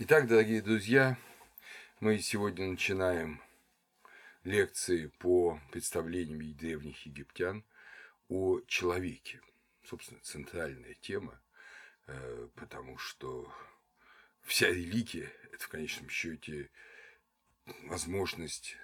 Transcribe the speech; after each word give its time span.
Итак, 0.00 0.28
дорогие 0.28 0.62
друзья, 0.62 1.18
мы 1.98 2.20
сегодня 2.20 2.68
начинаем 2.68 3.42
лекции 4.44 5.08
по 5.18 5.60
представлениям 5.72 6.56
древних 6.56 7.04
египтян 7.04 7.64
о 8.28 8.60
человеке. 8.68 9.40
Собственно, 9.82 10.20
центральная 10.20 10.94
тема, 11.00 11.42
э, 12.06 12.48
потому 12.54 12.96
что 12.96 13.52
вся 14.42 14.68
религия– 14.68 15.32
это 15.52 15.64
в 15.64 15.68
конечном 15.68 16.08
счете 16.10 16.70
возможность 17.82 18.76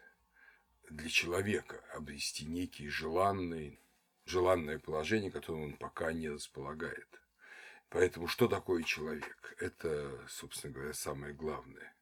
для 0.90 1.08
человека 1.08 1.80
обрести 1.94 2.44
некий 2.44 2.88
желанный, 2.88 3.78
желанное 4.26 4.80
положение, 4.80 5.30
которым 5.30 5.62
он 5.62 5.76
пока 5.76 6.12
не 6.12 6.28
располагает– 6.28 7.06
Поэтому 7.94 8.26
что 8.26 8.48
такое 8.48 8.82
человек? 8.82 9.54
Это, 9.60 10.20
собственно 10.28 10.72
говоря, 10.72 10.92
самое 10.92 11.32
главное. 11.32 11.94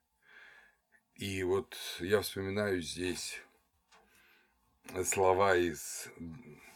И 1.17 1.43
вот 1.43 1.77
я 2.01 2.23
вспоминаю 2.23 2.81
здесь 2.81 3.39
слова 5.05 5.55
из 5.55 6.09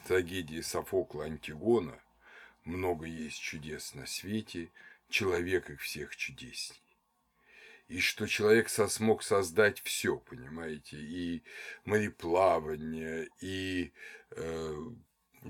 трагедии 0.06 0.60
Софокла 0.60 1.24
Антигона 1.24 1.98
«Много 2.64 3.06
есть 3.06 3.40
чудес 3.40 3.94
на 3.94 4.04
свете, 4.04 4.70
человек 5.08 5.70
их 5.70 5.80
всех 5.80 6.14
чудесней». 6.14 6.78
И 7.88 8.00
что 8.00 8.26
человек 8.26 8.68
смог 8.68 9.22
создать 9.22 9.80
все, 9.80 10.18
понимаете, 10.18 10.98
и 10.98 11.42
мореплавание, 11.86 13.30
и 13.40 13.94
э, 14.32 14.74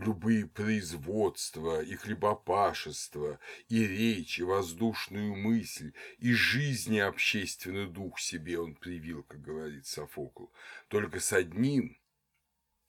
любые 0.01 0.47
производства, 0.47 1.83
и 1.83 1.95
хлебопашество, 1.95 3.39
и 3.69 3.87
речь, 3.87 4.39
и 4.39 4.43
воздушную 4.43 5.35
мысль, 5.35 5.93
и 6.19 6.33
жизни 6.33 6.99
общественный 6.99 7.87
дух 7.87 8.21
себе 8.21 8.59
он 8.59 8.75
привил, 8.75 9.23
как 9.25 9.41
говорит 9.41 9.87
Софокл. 9.87 10.47
Только 10.89 11.21
с 11.21 11.33
одним 11.33 11.99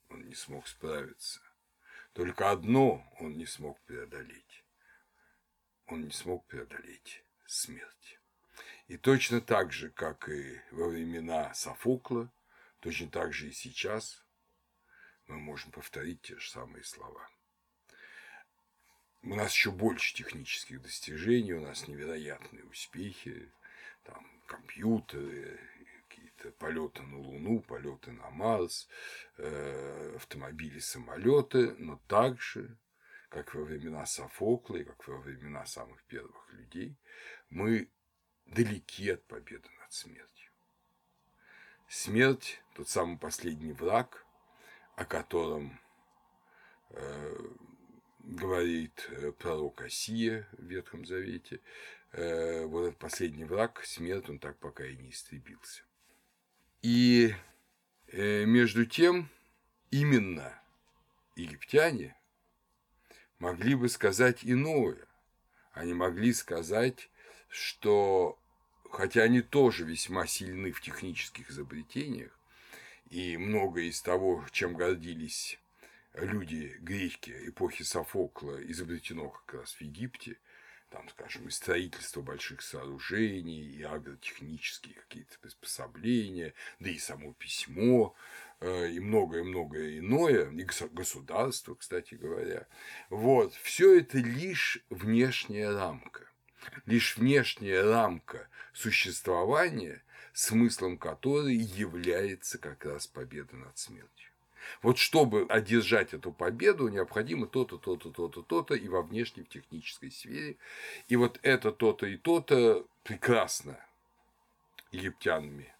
он 0.08 0.26
не 0.26 0.34
смог 0.34 0.66
справиться. 0.68 1.40
Только 2.12 2.50
одно 2.50 3.04
он 3.20 3.36
не 3.36 3.46
смог 3.46 3.80
преодолеть. 3.82 4.64
Он 5.86 6.04
не 6.04 6.10
смог 6.10 6.46
преодолеть 6.46 7.22
смерть. 7.46 8.18
И 8.88 8.96
точно 8.96 9.40
так 9.40 9.72
же, 9.72 9.90
как 9.90 10.28
и 10.28 10.60
во 10.70 10.88
времена 10.88 11.52
Софокла, 11.54 12.32
точно 12.80 13.08
так 13.10 13.32
же 13.32 13.48
и 13.48 13.52
сейчас– 13.52 14.24
мы 15.28 15.38
можем 15.38 15.70
повторить 15.70 16.22
те 16.22 16.36
же 16.38 16.50
самые 16.50 16.82
слова. 16.82 17.28
У 19.22 19.34
нас 19.34 19.52
еще 19.52 19.70
больше 19.70 20.14
технических 20.14 20.80
достижений, 20.80 21.52
у 21.52 21.60
нас 21.60 21.86
невероятные 21.86 22.64
успехи, 22.64 23.52
там 24.04 24.26
компьютеры, 24.46 25.60
какие-то 26.08 26.50
полеты 26.52 27.02
на 27.02 27.18
Луну, 27.18 27.60
полеты 27.60 28.12
на 28.12 28.30
Марс, 28.30 28.88
э, 29.36 30.14
автомобили, 30.16 30.78
самолеты, 30.78 31.74
но 31.78 32.00
также, 32.06 32.78
как 33.28 33.54
во 33.54 33.64
времена 33.64 34.06
Софокла 34.06 34.76
и 34.76 34.84
как 34.84 35.06
во 35.06 35.18
времена 35.18 35.66
самых 35.66 36.02
первых 36.04 36.50
людей, 36.52 36.96
мы 37.50 37.90
далеки 38.46 39.10
от 39.10 39.24
победы 39.26 39.68
над 39.80 39.92
смертью. 39.92 40.52
Смерть– 41.88 42.62
тот 42.74 42.88
самый 42.88 43.18
последний 43.18 43.72
враг– 43.72 44.24
о 44.98 45.04
котором 45.04 45.78
э, 46.90 47.36
говорит 48.18 49.08
э, 49.10 49.30
пророк 49.30 49.82
Осия 49.82 50.48
в 50.50 50.64
Ветхом 50.64 51.04
Завете, 51.04 51.60
э, 52.10 52.64
вот 52.64 52.88
этот 52.88 52.98
последний 52.98 53.44
враг, 53.44 53.80
смерть, 53.84 54.28
он 54.28 54.40
так 54.40 54.58
пока 54.58 54.84
и 54.84 54.96
не 54.96 55.10
истребился. 55.10 55.84
И 56.82 57.32
между 58.12 58.86
тем, 58.86 59.28
именно 59.90 60.60
египтяне 61.36 62.16
могли 63.38 63.74
бы 63.76 63.88
сказать 63.88 64.40
иное. 64.42 65.06
Они 65.72 65.92
могли 65.92 66.32
сказать, 66.32 67.10
что, 67.48 68.38
хотя 68.90 69.22
они 69.22 69.42
тоже 69.42 69.84
весьма 69.84 70.26
сильны 70.26 70.72
в 70.72 70.80
технических 70.80 71.50
изобретениях, 71.50 72.37
и 73.10 73.36
многое 73.36 73.84
из 73.84 74.00
того, 74.02 74.44
чем 74.52 74.74
гордились 74.74 75.58
люди 76.14 76.76
гречки 76.80 77.34
эпохи 77.48 77.82
Софокла, 77.82 78.58
изобретено 78.70 79.30
как 79.30 79.60
раз 79.60 79.74
в 79.74 79.80
Египте, 79.80 80.36
там, 80.90 81.08
скажем, 81.10 81.46
и 81.48 81.50
строительство 81.50 82.22
больших 82.22 82.62
сооружений, 82.62 83.62
и 83.62 83.82
агротехнические 83.82 84.94
какие-то 84.94 85.38
приспособления, 85.38 86.54
да 86.80 86.90
и 86.90 86.98
само 86.98 87.34
письмо, 87.34 88.14
э, 88.60 88.90
и 88.90 89.00
многое-многое 89.00 89.98
иное, 89.98 90.50
и 90.50 90.66
государство, 90.92 91.74
кстати 91.74 92.14
говоря. 92.14 92.66
Вот, 93.10 93.54
все 93.54 93.98
это 93.98 94.18
лишь 94.18 94.78
внешняя 94.88 95.70
рамка, 95.70 96.26
лишь 96.86 97.18
внешняя 97.18 97.82
рамка 97.82 98.48
существования, 98.72 100.02
смыслом 100.32 100.98
которой 100.98 101.54
является 101.54 102.58
как 102.58 102.84
раз 102.84 103.06
победа 103.06 103.56
над 103.56 103.76
смертью. 103.78 104.30
Вот 104.82 104.98
чтобы 104.98 105.46
одержать 105.48 106.14
эту 106.14 106.32
победу, 106.32 106.88
необходимо 106.88 107.46
то-то, 107.46 107.78
то-то, 107.78 108.10
то-то, 108.10 108.42
то-то 108.42 108.74
и 108.74 108.88
во 108.88 109.02
внешней, 109.02 109.44
в 109.44 109.48
технической 109.48 110.10
сфере. 110.10 110.56
И 111.08 111.16
вот 111.16 111.38
это 111.42 111.72
то-то 111.72 112.06
и 112.06 112.16
то-то 112.16 112.86
прекрасно 113.02 113.78
египтянами 114.92 115.72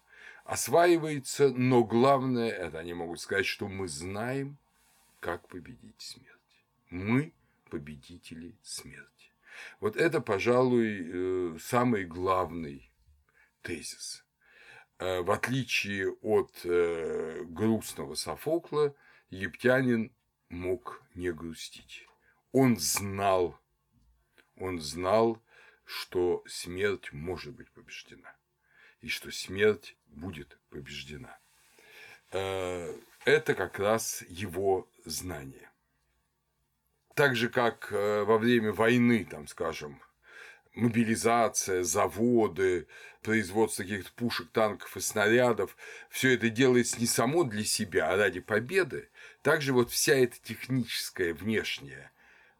осваивается, 0.43 1.49
но 1.49 1.83
главное, 1.83 2.49
это 2.49 2.79
они 2.79 2.93
могут 2.93 3.19
сказать, 3.19 3.45
что 3.45 3.67
мы 3.67 3.87
знаем, 3.87 4.57
как 5.19 5.47
победить 5.47 5.99
смерть. 5.99 6.29
Мы 6.89 7.33
победители 7.69 8.55
смерти. 8.63 9.05
Вот 9.79 9.95
это, 9.95 10.21
пожалуй, 10.21 11.01
э, 11.01 11.57
самый 11.59 12.05
главный 12.05 12.89
тезис 13.61 14.23
в 14.99 15.31
отличие 15.31 16.11
от 16.21 16.59
э, 16.65 17.43
грустного 17.45 18.15
Софокла, 18.15 18.93
египтянин 19.29 20.11
мог 20.49 21.01
не 21.15 21.31
грустить. 21.31 22.05
Он 22.51 22.77
знал, 22.77 23.57
он 24.57 24.81
знал, 24.81 25.41
что 25.85 26.43
смерть 26.47 27.13
может 27.13 27.55
быть 27.55 27.71
побеждена, 27.71 28.35
и 28.99 29.07
что 29.07 29.31
смерть 29.31 29.95
будет 30.07 30.59
побеждена. 30.69 31.37
Э, 32.31 32.93
это 33.23 33.55
как 33.55 33.79
раз 33.79 34.23
его 34.27 34.89
знание. 35.05 35.71
Так 37.15 37.35
же, 37.35 37.49
как 37.49 37.91
во 37.91 38.37
время 38.37 38.71
войны, 38.71 39.25
там, 39.29 39.47
скажем, 39.47 40.01
мобилизация, 40.75 41.83
заводы, 41.83 42.87
производство 43.21 43.83
каких-то 43.83 44.11
пушек, 44.13 44.49
танков 44.51 44.95
и 44.95 45.01
снарядов, 45.01 45.75
все 46.09 46.33
это 46.33 46.49
делается 46.49 46.99
не 46.99 47.07
само 47.07 47.43
для 47.43 47.63
себя, 47.63 48.11
а 48.11 48.17
ради 48.17 48.39
победы. 48.39 49.09
Также 49.41 49.73
вот 49.73 49.91
вся 49.91 50.15
эта 50.15 50.37
техническая 50.41 51.33
внешняя 51.33 52.11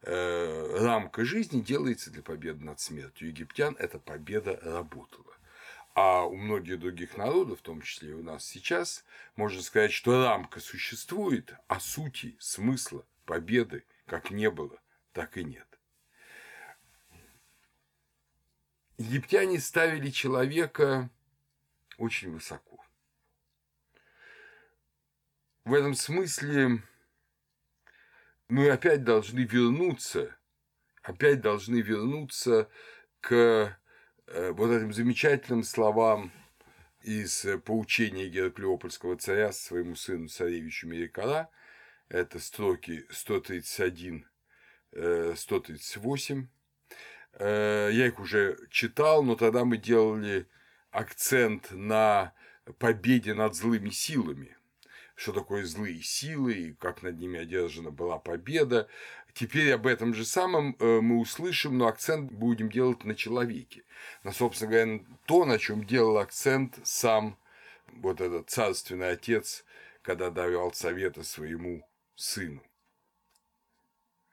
э, 0.01 0.77
рамка 0.79 1.25
жизни 1.25 1.61
делается 1.61 2.11
для 2.11 2.21
победы 2.21 2.63
над 2.63 2.79
смертью. 2.79 3.29
Египтян 3.29 3.75
эта 3.79 3.99
победа 3.99 4.59
работала. 4.63 5.35
А 5.95 6.25
у 6.25 6.35
многих 6.35 6.79
других 6.79 7.17
народов, 7.17 7.59
в 7.59 7.63
том 7.63 7.81
числе 7.81 8.11
и 8.11 8.13
у 8.13 8.23
нас 8.23 8.45
сейчас, 8.45 9.03
можно 9.35 9.61
сказать, 9.61 9.91
что 9.91 10.23
рамка 10.23 10.59
существует, 10.59 11.53
а 11.67 11.79
сути, 11.79 12.37
смысла, 12.39 13.05
победы 13.25 13.83
как 14.05 14.31
не 14.31 14.49
было, 14.49 14.79
так 15.13 15.37
и 15.37 15.43
нет. 15.43 15.78
Египтяне 18.99 19.59
ставили 19.59 20.09
человека 20.11 21.09
очень 21.97 22.31
высоко. 22.31 22.83
В 25.63 25.73
этом 25.73 25.95
смысле 25.95 26.83
мы 28.49 28.69
опять 28.69 29.03
должны 29.03 29.39
вернуться, 29.39 30.37
опять 31.01 31.41
должны 31.41 31.81
вернуться 31.81 32.69
к 33.21 33.77
э, 34.27 34.51
вот 34.51 34.71
этим 34.71 34.93
замечательным 34.93 35.63
словам 35.63 36.31
из 37.01 37.45
поучения 37.65 38.27
Гераклеопольского 38.27 39.15
царя 39.17 39.51
своему 39.53 39.95
сыну 39.95 40.27
царевичу 40.27 40.87
Мерикара. 40.87 41.49
Это 42.09 42.39
строки 42.39 43.05
131-138 43.11 44.25
Э, 44.91 45.33
я 47.37 48.07
их 48.07 48.19
уже 48.19 48.57
читал, 48.69 49.23
но 49.23 49.35
тогда 49.35 49.65
мы 49.65 49.77
делали 49.77 50.47
акцент 50.91 51.71
на 51.71 52.33
победе 52.77 53.33
над 53.33 53.55
злыми 53.55 53.89
силами. 53.89 54.55
Что 55.15 55.33
такое 55.33 55.65
злые 55.65 56.01
силы 56.01 56.53
и 56.53 56.73
как 56.73 57.01
над 57.01 57.19
ними 57.19 57.39
одержана 57.39 57.91
была 57.91 58.19
победа. 58.19 58.87
теперь 59.33 59.71
об 59.73 59.85
этом 59.85 60.13
же 60.13 60.25
самом 60.25 60.75
э, 60.79 61.01
мы 61.01 61.19
услышим, 61.19 61.77
но 61.77 61.87
акцент 61.87 62.31
будем 62.31 62.69
делать 62.69 63.03
на 63.03 63.15
человеке. 63.15 63.83
На, 64.23 64.31
собственно 64.31 64.71
говоря, 64.71 64.99
то, 65.25 65.45
на 65.45 65.59
чем 65.59 65.85
делал 65.85 66.17
акцент 66.17 66.79
сам 66.83 67.37
вот 67.87 68.21
этот 68.21 68.49
царственный 68.49 69.11
отец, 69.11 69.65
когда 70.01 70.29
давал 70.29 70.73
советы 70.73 71.23
своему 71.23 71.85
сыну. 72.15 72.63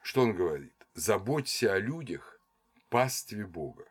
Что 0.02 0.22
он 0.22 0.34
говорит? 0.34 0.72
Заботься 0.94 1.74
о 1.74 1.78
людях, 1.78 2.35
пастве 2.96 3.44
Бога. 3.44 3.84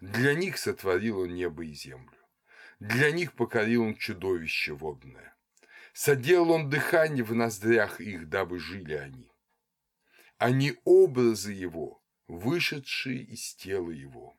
Для 0.00 0.34
них 0.34 0.58
сотворил 0.58 1.20
он 1.20 1.36
небо 1.36 1.64
и 1.64 1.72
землю. 1.72 2.18
Для 2.80 3.12
них 3.12 3.32
покорил 3.34 3.84
он 3.84 3.94
чудовище 3.94 4.72
водное. 4.72 5.36
Соделал 5.92 6.50
он 6.50 6.68
дыхание 6.68 7.22
в 7.22 7.32
ноздрях 7.32 8.00
их, 8.00 8.28
дабы 8.28 8.58
жили 8.58 8.94
они. 8.94 9.30
Они 10.36 10.74
образы 10.82 11.52
его, 11.52 12.02
вышедшие 12.26 13.22
из 13.22 13.54
тела 13.54 13.92
его. 13.92 14.36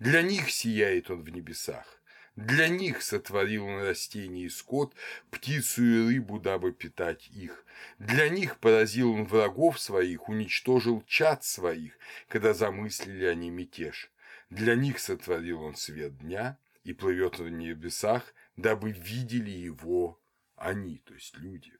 Для 0.00 0.20
них 0.22 0.50
сияет 0.50 1.10
он 1.10 1.22
в 1.22 1.28
небесах. 1.28 2.02
Для 2.36 2.66
них 2.68 3.02
сотворил 3.02 3.66
он 3.66 3.82
растения 3.82 4.44
и 4.44 4.48
скот, 4.48 4.92
птицу 5.30 5.84
и 5.84 6.06
рыбу, 6.08 6.40
дабы 6.40 6.72
питать 6.72 7.28
их. 7.28 7.64
Для 8.00 8.28
них 8.28 8.58
поразил 8.58 9.12
он 9.12 9.24
врагов 9.24 9.78
своих, 9.78 10.28
уничтожил 10.28 11.04
чад 11.06 11.44
своих, 11.44 11.96
когда 12.28 12.52
замыслили 12.52 13.24
они 13.24 13.50
мятеж. 13.50 14.10
Для 14.50 14.74
них 14.74 14.98
сотворил 14.98 15.62
он 15.62 15.76
свет 15.76 16.18
дня 16.18 16.58
и 16.82 16.92
плывет 16.92 17.38
в 17.38 17.48
небесах, 17.48 18.34
дабы 18.56 18.90
видели 18.90 19.50
его 19.50 20.20
они, 20.56 20.98
то 21.04 21.14
есть 21.14 21.36
люди. 21.36 21.72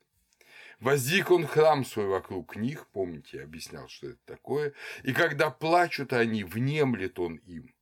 Воздвиг 0.78 1.30
он 1.30 1.46
храм 1.46 1.84
свой 1.84 2.06
вокруг 2.06 2.56
них, 2.56 2.86
помните, 2.88 3.38
я 3.38 3.44
объяснял, 3.44 3.88
что 3.88 4.08
это 4.08 4.18
такое, 4.24 4.72
и 5.02 5.12
когда 5.12 5.50
плачут 5.50 6.12
они, 6.12 6.44
внемлет 6.44 7.18
он 7.18 7.36
им. 7.46 7.73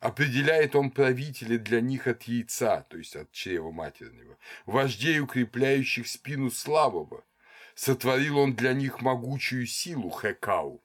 Определяет 0.00 0.76
он 0.76 0.90
правителя 0.90 1.58
для 1.58 1.80
них 1.80 2.06
от 2.06 2.24
яйца, 2.24 2.82
то 2.88 2.98
есть 2.98 3.16
от 3.16 3.32
чрева 3.32 3.70
матернего, 3.70 4.36
вождей, 4.66 5.20
укрепляющих 5.20 6.06
спину 6.06 6.50
слабого. 6.50 7.24
Сотворил 7.74 8.38
он 8.38 8.54
для 8.54 8.72
них 8.72 9.00
могучую 9.00 9.66
силу, 9.66 10.10
хекау, 10.10 10.82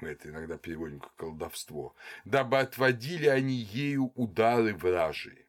мы 0.00 0.10
это 0.10 0.30
иногда 0.30 0.56
переводим 0.56 1.00
как 1.00 1.14
колдовство, 1.16 1.94
дабы 2.24 2.58
отводили 2.58 3.26
они 3.26 3.54
ею 3.54 4.12
удары 4.14 4.74
вражии. 4.74 5.46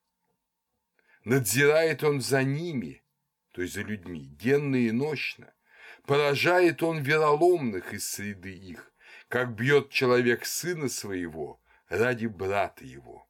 Надзирает 1.23 2.03
он 2.03 2.19
за 2.19 2.43
ними, 2.43 3.01
то 3.51 3.61
есть 3.61 3.75
за 3.75 3.81
людьми, 3.81 4.27
денно 4.39 4.75
и 4.75 4.91
ночно. 4.91 5.53
Поражает 6.05 6.83
он 6.83 6.99
вероломных 6.99 7.93
из 7.93 8.09
среды 8.09 8.53
их, 8.53 8.91
как 9.29 9.53
бьет 9.55 9.89
человек 9.89 10.45
сына 10.45 10.89
своего 10.89 11.60
ради 11.91 12.25
брата 12.25 12.85
его, 12.85 13.27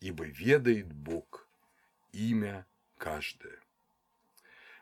ибо 0.00 0.24
ведает 0.26 0.92
Бог 0.92 1.48
имя 2.12 2.66
каждое. 2.98 3.58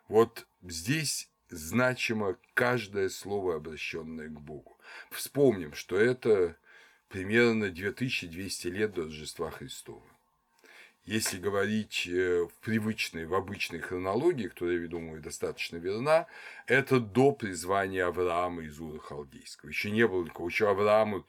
Вот 0.08 0.46
здесь 0.62 1.30
значимо 1.48 2.36
каждое 2.54 3.08
слово, 3.08 3.56
обращенное 3.56 4.28
к 4.28 4.40
Богу. 4.40 4.76
Вспомним, 5.10 5.72
что 5.72 5.96
это 5.96 6.56
примерно 7.08 7.70
2200 7.70 8.66
лет 8.66 8.94
до 8.94 9.04
Рождества 9.04 9.50
Христова. 9.50 10.02
Если 11.04 11.38
говорить 11.38 12.08
э, 12.08 12.44
в 12.44 12.54
привычной, 12.64 13.26
в 13.26 13.34
обычной 13.34 13.80
хронологии, 13.80 14.48
которая, 14.48 14.80
я 14.80 14.88
думаю, 14.88 15.20
достаточно 15.20 15.76
верна, 15.76 16.26
это 16.66 17.00
до 17.00 17.32
призвания 17.32 18.06
Авраама 18.06 18.62
из 18.62 18.80
Ура 18.80 18.98
Халдейского. 18.98 19.68
Еще 19.68 19.90
не 19.90 20.06
было 20.06 20.24
никого. 20.24 20.48
Еще 20.48 20.68
Аврааму 20.68 21.24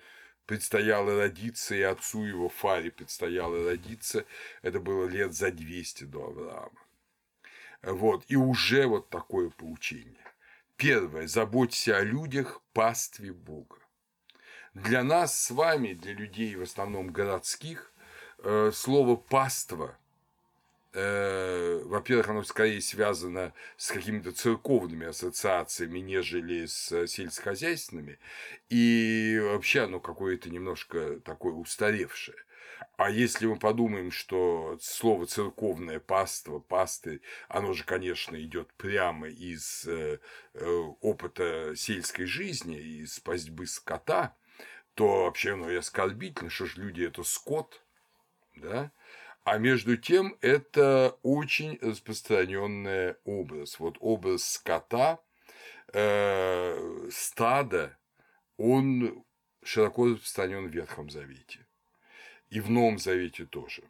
предстояло 0.46 1.18
родиться, 1.18 1.76
и 1.76 1.82
отцу 1.82 2.26
его 2.26 2.50
Фаре 2.50 2.92
предстояло 2.92 3.72
родиться. 3.72 4.26
Это 4.62 4.80
было 4.80 5.08
лет 5.08 5.34
за 5.34 5.52
200 5.52 6.06
до 6.06 6.28
Авраама. 6.28 6.82
Вот. 7.82 8.24
И 8.28 8.36
уже 8.36 8.88
вот 8.88 9.10
такое 9.10 9.50
поучение. 9.50 10.18
Первое. 10.76 11.28
Заботься 11.28 11.98
о 11.98 12.04
людях, 12.04 12.62
пастве 12.74 13.32
Бога. 13.32 13.78
Для 14.74 15.04
нас 15.04 15.40
с 15.40 15.52
вами, 15.52 15.94
для 15.94 16.14
людей 16.14 16.56
в 16.56 16.64
основном 16.64 17.12
городских, 17.12 17.94
э, 18.40 18.72
слово 18.74 19.16
«паства» 19.16 19.98
во-первых, 20.94 22.30
оно 22.30 22.44
скорее 22.44 22.80
связано 22.82 23.54
с 23.78 23.92
какими-то 23.92 24.32
церковными 24.32 25.08
ассоциациями, 25.08 26.00
нежели 26.00 26.66
с 26.66 27.08
сельскохозяйственными, 27.08 28.20
и 28.70 29.40
вообще 29.44 29.82
оно 29.82 30.00
какое-то 30.00 30.50
немножко 30.50 31.20
такое 31.22 31.54
устаревшее. 31.54 32.38
А 32.98 33.10
если 33.10 33.48
мы 33.48 33.58
подумаем, 33.58 34.12
что 34.12 34.78
слово 34.82 35.26
церковное 35.26 36.00
паство, 36.00 36.60
пастырь, 36.60 37.22
оно 37.48 37.74
же, 37.74 37.84
конечно, 37.84 38.40
идет 38.42 38.72
прямо 38.74 39.28
из 39.28 39.86
э, 39.88 40.20
э, 40.54 40.66
опыта 41.02 41.74
сельской 41.76 42.26
жизни, 42.26 42.78
из 42.78 43.20
пастьбы 43.20 43.66
скота, 43.66 44.36
то 44.94 45.24
вообще 45.24 45.54
оно 45.54 45.72
и 45.72 45.76
оскорбительно, 45.76 46.50
что 46.50 46.66
ж 46.66 46.78
люди 46.78 47.04
это 47.04 47.24
скот, 47.24 47.82
да? 48.56 48.92
А 49.44 49.58
между 49.58 49.98
тем 49.98 50.38
это 50.42 51.18
очень 51.22 51.78
распространенный 51.82 53.16
образ. 53.26 53.78
Вот 53.78 53.98
образ 54.00 54.46
скота, 54.46 55.20
э, 55.92 57.10
стада, 57.12 57.98
он 58.58 59.26
широко 59.64 60.08
распространен 60.08 60.68
в 60.68 60.72
Ветхом 60.72 61.10
Завете 61.10 61.66
и 62.50 62.62
в 62.62 62.70
Новом 62.70 63.00
Завете 63.00 63.46
тоже. 63.46 63.84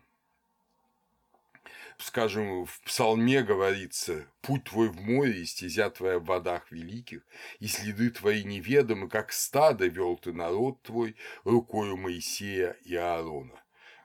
Скажем, 2.00 2.66
в 2.66 2.82
Псалме 2.82 3.44
говорится 3.44 4.26
«Путь 4.42 4.64
твой 4.64 4.90
в 4.90 5.00
море, 5.02 5.42
и 5.42 5.46
стезя 5.46 5.90
твоя 5.92 6.18
в 6.18 6.26
водах 6.26 6.72
великих, 6.72 7.22
и 7.60 7.68
следы 7.68 8.10
твои 8.10 8.44
неведомы, 8.44 9.08
как 9.08 9.32
стадо 9.32 9.86
вел 9.86 10.18
ты 10.18 10.34
народ 10.34 10.82
твой 10.82 11.16
рукою 11.44 11.96
Моисея 11.96 12.76
и 12.84 12.96
Аарона». 12.96 13.63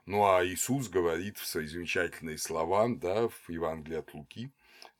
Ну 0.08 0.24
а 0.24 0.42
Иисус 0.42 0.88
говорит 0.88 1.36
в 1.36 1.44
свои 1.46 1.66
замечательные 1.66 2.38
слова, 2.38 2.88
да, 2.88 3.28
в 3.28 3.50
Евангелии 3.50 3.98
от 3.98 4.14
Луки, 4.14 4.50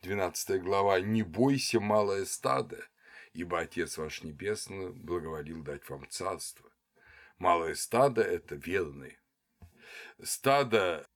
12 0.03 0.61
глава, 0.61 1.01
«Не 1.01 1.23
бойся, 1.23 1.81
малое 1.81 2.27
стадо, 2.27 2.87
ибо 3.33 3.61
Отец 3.61 3.97
ваш 3.97 4.23
Небесный 4.23 4.93
благоволил 4.93 5.63
дать 5.63 5.89
вам 5.89 6.07
царство». 6.11 6.71
Малое 7.39 7.75
стадо– 7.75 8.21
это 8.23 8.57
верные, 8.57 9.19
стадо 10.23 11.09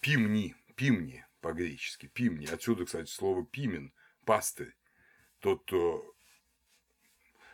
пимни, 0.00 0.56
пимни 0.74 1.24
по-гречески, 1.40 2.08
пимни. 2.08 2.46
Отсюда, 2.46 2.84
кстати, 2.84 3.08
слово 3.08 3.46
пимен, 3.46 3.92
пастырь, 4.24 4.74
тот, 5.38 5.62
кто 5.62 6.16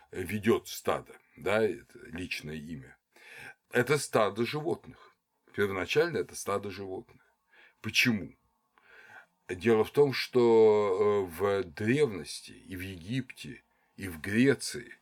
ведет 0.09 0.69
стадо, 0.69 1.15
да, 1.37 1.61
это 1.61 1.99
личное 2.07 2.55
имя. 2.55 2.97
Это 3.69 3.99
стадо 3.99 4.43
животных. 4.43 5.04
Первоначально 5.55 6.17
это 6.17 6.35
стадо 6.35 6.69
животных. 6.69 7.21
Почему? 7.81 8.33
Дело 9.47 9.85
в 9.85 9.91
том, 9.91 10.11
что 10.11 11.29
э, 11.31 11.33
в 11.33 11.63
древности 11.63 12.51
и 12.51 12.75
в 12.75 12.81
Египте, 12.81 13.63
и 13.95 14.09
в 14.09 14.19
Греции 14.19 14.93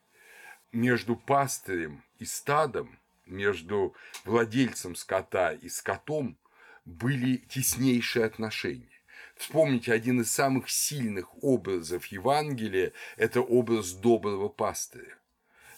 между 0.71 1.15
пастырем 1.15 2.03
и 2.19 2.25
стадом 2.25 2.99
между 3.25 3.95
владельцем 4.25 4.95
скота 4.95 5.53
и 5.53 5.69
скотом 5.69 6.37
были 6.85 7.37
теснейшие 7.37 8.25
отношения. 8.25 9.01
Вспомните, 9.35 9.91
один 9.91 10.21
из 10.21 10.31
самых 10.31 10.69
сильных 10.69 11.43
образов 11.43 12.05
Евангелия– 12.07 12.91
это 13.17 13.41
образ 13.41 13.93
доброго 13.93 14.49
пастыря, 14.49 15.17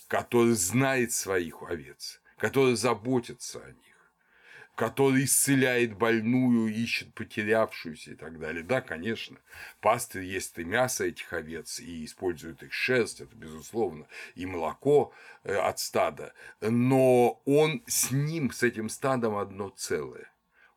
который 0.10 0.54
знает 0.54 1.14
своих 1.14 1.64
овец, 1.64 2.20
который 2.38 2.76
заботится 2.76 3.64
о 3.64 3.72
них 3.72 3.85
который 4.76 5.24
исцеляет 5.24 5.98
больную, 5.98 6.74
ищет 6.74 7.14
потерявшуюся 7.14 8.12
и 8.12 8.16
так 8.16 8.40
далее. 8.40 8.64
Да, 8.64 8.82
конечно, 8.82 9.38
пастырь 9.80 10.24
ест 10.24 10.60
и 10.60 10.66
мясо 10.66 11.06
этих 11.06 11.32
овец, 11.32 11.80
и 11.80 12.06
использует 12.06 12.62
их 12.62 12.74
шерсть, 12.74 13.22
это 13.22 13.36
безусловно, 13.36 14.08
и 14.36 14.46
молоко 14.46 15.14
э, 15.44 15.56
от 15.56 15.80
стада, 15.80 16.34
но 16.60 17.42
он 17.46 17.84
с 17.88 18.12
ним, 18.12 18.52
с 18.52 18.64
этим 18.64 18.90
стадом 18.90 19.38
одно 19.38 19.70
целое. 19.70 20.30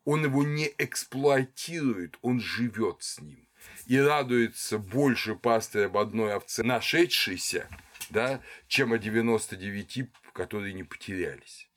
Он 0.05 0.25
его 0.25 0.45
не 0.45 0.73
эксплуатирует, 0.78 2.19
он 2.23 2.40
живет 2.40 3.02
с 3.02 3.21
ним. 3.21 3.47
И 3.87 3.99
радуется 3.99 4.78
больше 4.78 5.35
пастырь 5.35 5.87
об 5.87 5.99
одной 5.99 6.35
овце, 6.35 6.62
нашедшейся, 6.62 7.69
да, 8.11 8.40
чем 8.69 8.93
о 8.93 8.99
99, 8.99 10.09
которые 10.33 10.73
не 10.73 10.85
потерялись. 10.85 11.67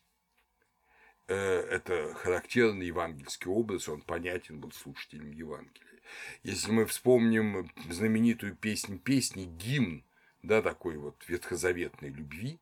Э, 1.31 1.61
это 1.69 2.13
характерный 2.15 2.87
евангельский 2.87 3.49
образ, 3.49 3.87
он 3.87 4.01
понятен 4.01 4.59
был 4.59 4.73
слушателям 4.73 5.31
Евангелия. 5.31 6.01
Если 6.43 6.69
мы 6.71 6.85
вспомним 6.85 7.71
знаменитую 7.89 8.53
песнь 8.53 8.99
песни, 8.99 9.45
гимн 9.45 10.03
да, 10.43 10.61
такой 10.61 10.97
вот 10.97 11.15
ветхозаветной 11.29 12.09
любви, 12.09 12.59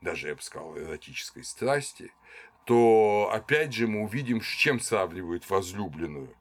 даже, 0.00 0.28
я 0.28 0.34
бы 0.34 0.40
сказал, 0.40 0.78
эротической 0.78 1.44
страсти, 1.44 2.10
то 2.64 3.30
опять 3.34 3.74
же 3.74 3.86
мы 3.86 4.04
увидим, 4.04 4.40
с 4.40 4.46
чем 4.46 4.80
сравнивают 4.80 5.48
возлюбленную. 5.50 6.34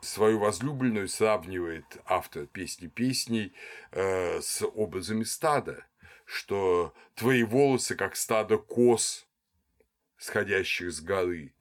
Свою 0.00 0.38
возлюбленную 0.38 1.08
сравнивает 1.08 2.00
автор 2.04 2.46
песни 2.46 2.86
песней 2.86 3.52
э, 3.90 4.40
с 4.40 4.64
образами 4.64 5.24
стада, 5.24 5.84
что 6.26 6.94
твои 7.16 7.42
волосы, 7.42 7.96
как 7.96 8.14
стадо 8.14 8.56
коз, 8.56 9.27
сходящих 10.18 10.92
с 10.92 11.00
горы, 11.00 11.54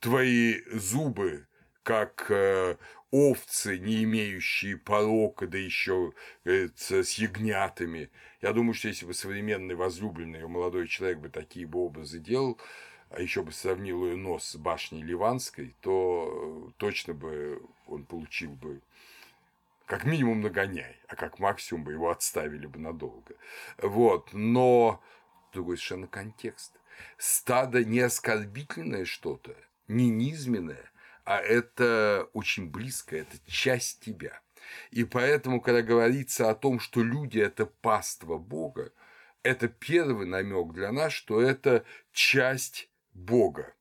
твои 0.00 0.60
зубы, 0.70 1.46
как 1.82 2.30
э, 2.30 2.76
овцы, 3.10 3.78
не 3.78 4.04
имеющие 4.04 4.76
порока, 4.76 5.46
да 5.46 5.58
еще 5.58 6.12
с 6.44 7.12
ягнятами. 7.18 8.10
Я 8.40 8.52
думаю, 8.52 8.74
что 8.74 8.88
если 8.88 9.06
бы 9.06 9.14
современный 9.14 9.74
возлюбленный 9.74 10.46
молодой 10.46 10.88
человек 10.88 11.18
бы 11.18 11.28
такие 11.28 11.66
бы 11.66 11.80
образы 11.80 12.18
делал, 12.18 12.58
а 13.10 13.20
еще 13.20 13.42
бы 13.42 13.52
сравнил 13.52 14.06
ее 14.06 14.16
нос 14.16 14.44
с 14.44 14.56
башней 14.56 15.02
Ливанской, 15.02 15.76
то 15.80 16.72
точно 16.78 17.12
бы 17.12 17.62
он 17.86 18.04
получил 18.04 18.52
бы 18.52 18.80
как 19.84 20.04
минимум 20.04 20.40
нагоняй, 20.40 20.96
а 21.08 21.16
как 21.16 21.38
максимум 21.38 21.84
бы 21.84 21.92
его 21.92 22.10
отставили 22.10 22.66
бы 22.66 22.78
надолго. 22.78 23.34
Вот, 23.76 24.30
но 24.32 25.02
другой 25.52 25.76
совершенно 25.76 26.06
контекст. 26.06 26.72
Стадо 27.18 27.84
не 27.84 28.00
оскорбительное 28.00 29.04
что-то, 29.04 29.54
не 29.88 30.08
низменное, 30.08 30.90
а 31.24 31.38
это 31.38 32.28
очень 32.32 32.70
близко, 32.70 33.16
это 33.16 33.36
часть 33.46 34.00
тебя. 34.00 34.40
И 34.90 35.04
поэтому, 35.04 35.60
когда 35.60 35.82
говорится 35.82 36.50
о 36.50 36.54
том, 36.54 36.80
что 36.80 37.02
люди– 37.02 37.38
это 37.40 37.66
паства 37.66 38.38
Бога, 38.38 38.92
это 39.42 39.68
первый 39.68 40.26
намек 40.26 40.72
для 40.72 40.92
нас, 40.92 41.12
что 41.12 41.40
это 41.40 41.84
часть 42.12 42.88
Бога, 43.12 43.74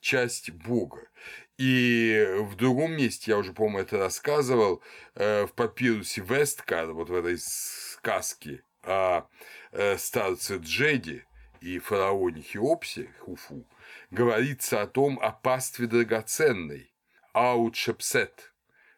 часть 0.00 0.50
Бога. 0.50 1.08
И 1.56 2.34
в 2.40 2.56
другом 2.56 2.96
месте, 2.96 3.30
я 3.30 3.38
уже, 3.38 3.52
по-моему, 3.52 3.78
это 3.78 3.98
рассказывал, 3.98 4.82
э, 5.14 5.46
в 5.46 5.52
папирусе 5.52 6.20
Весткар, 6.20 6.92
вот 6.92 7.10
в 7.10 7.14
этой 7.14 7.38
сказке 7.38 8.64
о 8.82 9.28
э, 9.70 9.96
старце 9.96 10.56
Джеди 10.56 11.24
и 11.64 11.78
фараоне 11.78 12.42
Хеопсе, 12.42 13.08
Хуфу, 13.20 13.64
говорится 14.10 14.82
о 14.82 14.86
том, 14.86 15.18
о 15.18 15.32
пастве 15.32 15.86
драгоценной, 15.86 16.92
аут 17.32 17.74
шепсет, 17.74 18.52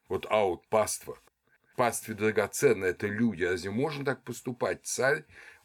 вот 0.09 0.27
аут 0.29 0.67
паства, 0.67 1.17
пастве 1.77 2.15
драгоценной, 2.15 2.89
это 2.89 3.07
люди, 3.07 3.45
разве 3.45 3.71
можно 3.71 4.05
так 4.05 4.25
поступать? 4.25 4.85
Царь, 4.85 5.25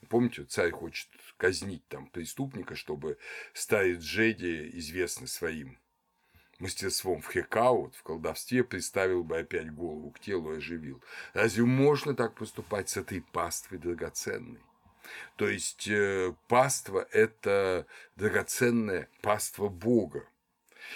помните, 0.10 0.44
царь 0.44 0.70
хочет 0.70 1.10
казнить 1.38 1.88
там 1.88 2.06
преступника, 2.06 2.76
чтобы 2.76 3.18
старец 3.54 4.04
Джеди, 4.04 4.70
известный 4.74 5.28
своим 5.28 5.80
мастерством 6.60 7.22
в 7.22 7.32
хекаут, 7.32 7.96
в 7.96 8.04
колдовстве, 8.04 8.64
приставил 8.64 9.24
бы 9.24 9.40
опять 9.40 9.74
голову 9.74 10.12
к 10.12 10.20
телу 10.20 10.54
и 10.54 10.58
оживил. 10.58 11.02
Разве 11.34 11.66
можно 11.66 12.14
так 12.14 12.36
поступать 12.36 12.90
с 12.90 12.98
этой 12.98 13.22
паствой 13.22 13.80
драгоценной? 13.80 14.60
То 15.36 15.48
есть 15.48 15.88
э, 15.88 16.34
паства– 16.48 17.08
это 17.12 17.86
драгоценная 18.16 19.08
паства 19.22 19.70
Бога. 19.70 20.26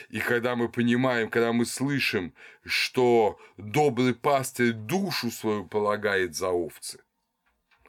И 0.10 0.20
когда 0.20 0.56
мы 0.56 0.70
понимаем, 0.70 1.30
когда 1.30 1.54
мы 1.54 1.66
слышим, 1.66 2.34
что 2.64 3.40
добрый 3.58 4.14
пастырь 4.14 4.74
душу 4.74 5.32
свою 5.32 5.66
полагает 5.66 6.36
за 6.36 6.50
овцы, 6.50 7.00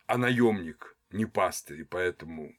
а 0.07 0.19
наемник 0.19 0.97
не 1.11 1.27
пастырь, 1.27 1.81
и 1.81 1.85
поэтому 1.85 2.55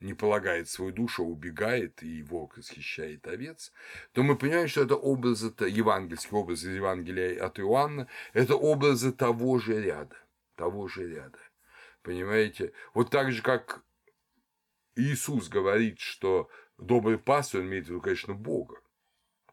не 0.00 0.14
полагает 0.14 0.68
свою 0.68 0.92
душу, 0.92 1.22
а 1.22 1.26
убегает, 1.26 2.02
и 2.02 2.22
волк 2.22 2.56
расхищает 2.56 3.26
овец, 3.26 3.72
то 4.12 4.22
мы 4.22 4.36
понимаем, 4.36 4.68
что 4.68 4.82
это 4.82 4.96
образы, 4.96 5.52
евангельские 5.60 6.40
образы 6.40 6.70
из 6.70 6.76
Евангелия 6.76 7.44
от 7.44 7.60
Иоанна, 7.60 8.08
это 8.32 8.56
образы 8.56 9.12
того 9.12 9.58
же 9.58 9.80
ряда, 9.80 10.16
того 10.56 10.88
же 10.88 11.08
ряда. 11.08 11.38
Понимаете? 12.02 12.72
Вот 12.94 13.10
так 13.10 13.32
же, 13.32 13.42
как 13.42 13.82
Иисус 14.96 15.48
говорит, 15.48 16.00
что 16.00 16.48
добрый 16.78 17.18
пастор, 17.18 17.60
он 17.60 17.66
имеет 17.66 17.86
в 17.86 17.88
виду, 17.90 18.00
конечно, 18.00 18.34
Бога, 18.34 18.80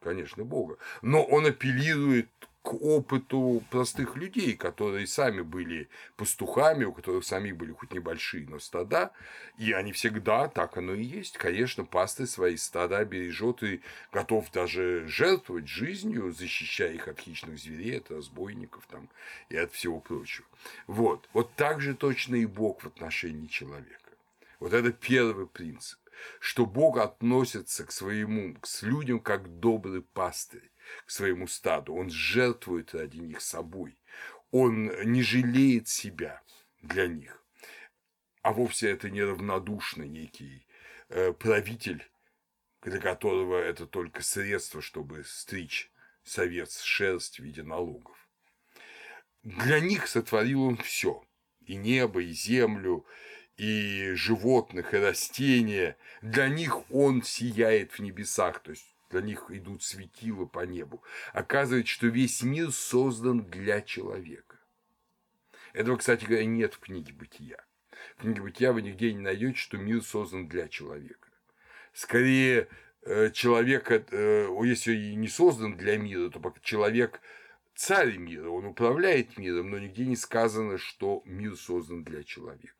конечно, 0.00 0.44
Бога, 0.44 0.78
но 1.02 1.24
он 1.24 1.46
апеллирует 1.46 2.30
к 2.62 2.74
опыту 2.74 3.62
простых 3.70 4.16
людей, 4.16 4.56
которые 4.56 5.06
сами 5.06 5.40
были 5.40 5.88
пастухами, 6.16 6.84
у 6.84 6.92
которых 6.92 7.24
сами 7.24 7.52
были 7.52 7.72
хоть 7.72 7.92
небольшие, 7.92 8.46
но 8.48 8.58
стада, 8.58 9.12
и 9.56 9.72
они 9.72 9.92
всегда, 9.92 10.48
так 10.48 10.76
оно 10.76 10.92
и 10.94 11.02
есть, 11.02 11.38
конечно, 11.38 11.84
пастырь 11.84 12.26
свои 12.26 12.56
стада 12.56 13.04
бережет 13.04 13.62
и 13.62 13.80
готов 14.12 14.50
даже 14.52 15.06
жертвовать 15.06 15.68
жизнью, 15.68 16.32
защищая 16.32 16.92
их 16.92 17.08
от 17.08 17.20
хищных 17.20 17.58
зверей, 17.58 17.98
от 17.98 18.10
разбойников 18.10 18.86
там, 18.86 19.08
и 19.48 19.56
от 19.56 19.72
всего 19.72 20.00
прочего. 20.00 20.46
Вот, 20.86 21.28
вот 21.32 21.54
так 21.54 21.80
же 21.80 21.94
точно 21.94 22.36
и 22.36 22.46
Бог 22.46 22.82
в 22.82 22.86
отношении 22.86 23.46
человека. 23.46 23.98
Вот 24.60 24.72
это 24.72 24.90
первый 24.92 25.46
принцип, 25.46 25.98
что 26.40 26.66
Бог 26.66 26.98
относится 26.98 27.84
к 27.84 27.92
своему, 27.92 28.54
к 28.54 28.66
людям 28.82 29.20
как 29.20 29.60
добрый 29.60 30.02
пастырь 30.02 30.70
к 31.04 31.10
своему 31.10 31.46
стаду, 31.46 31.94
он 31.94 32.10
жертвует 32.10 32.94
ради 32.94 33.18
них 33.18 33.40
собой, 33.40 33.98
он 34.50 34.86
не 35.12 35.22
жалеет 35.22 35.88
себя 35.88 36.42
для 36.80 37.06
них, 37.06 37.44
а 38.42 38.52
вовсе 38.52 38.90
это 38.90 39.10
не 39.10 39.22
равнодушный 39.22 40.08
некий 40.08 40.66
э, 41.08 41.32
правитель, 41.32 42.08
для 42.82 42.98
которого 42.98 43.58
это 43.58 43.86
только 43.86 44.22
средство, 44.22 44.80
чтобы 44.80 45.24
стричь 45.24 45.90
совет 46.22 46.70
шерсть 46.72 47.38
в 47.38 47.42
виде 47.42 47.62
налогов. 47.62 48.16
Для 49.42 49.80
них 49.80 50.06
сотворил 50.08 50.62
он 50.62 50.76
все 50.76 51.22
и 51.66 51.76
небо, 51.76 52.22
и 52.22 52.32
землю, 52.32 53.04
и 53.58 54.12
животных, 54.14 54.94
и 54.94 54.98
растения. 54.98 55.96
Для 56.22 56.48
них 56.48 56.90
он 56.90 57.22
сияет 57.22 57.92
в 57.92 57.98
небесах, 57.98 58.60
то 58.60 58.70
есть 58.70 58.86
для 59.10 59.20
них 59.20 59.46
идут 59.50 59.82
светила 59.82 60.46
по 60.46 60.64
небу. 60.64 61.02
Оказывается, 61.32 61.92
что 61.92 62.06
весь 62.06 62.42
мир 62.42 62.70
создан 62.70 63.44
для 63.44 63.82
человека. 63.82 64.56
Этого, 65.72 65.96
кстати 65.96 66.24
говоря, 66.24 66.44
нет 66.44 66.74
в 66.74 66.80
книге 66.80 67.12
«Бытия». 67.12 67.58
В 68.16 68.22
книге 68.22 68.42
«Бытия» 68.42 68.72
вы 68.72 68.82
нигде 68.82 69.12
не 69.12 69.20
найдете, 69.20 69.58
что 69.58 69.76
мир 69.76 70.02
создан 70.02 70.48
для 70.48 70.68
человека. 70.68 71.28
Скорее, 71.92 72.68
э, 73.02 73.30
человек, 73.32 73.90
э, 73.90 74.48
если 74.64 75.14
не 75.14 75.28
создан 75.28 75.76
для 75.76 75.98
мира, 75.98 76.30
то 76.30 76.54
человек 76.62 77.20
царь 77.74 78.16
мира, 78.16 78.50
он 78.50 78.66
управляет 78.66 79.36
миром, 79.36 79.70
но 79.70 79.78
нигде 79.78 80.06
не 80.06 80.16
сказано, 80.16 80.78
что 80.78 81.22
мир 81.24 81.56
создан 81.56 82.04
для 82.04 82.24
человека. 82.24 82.77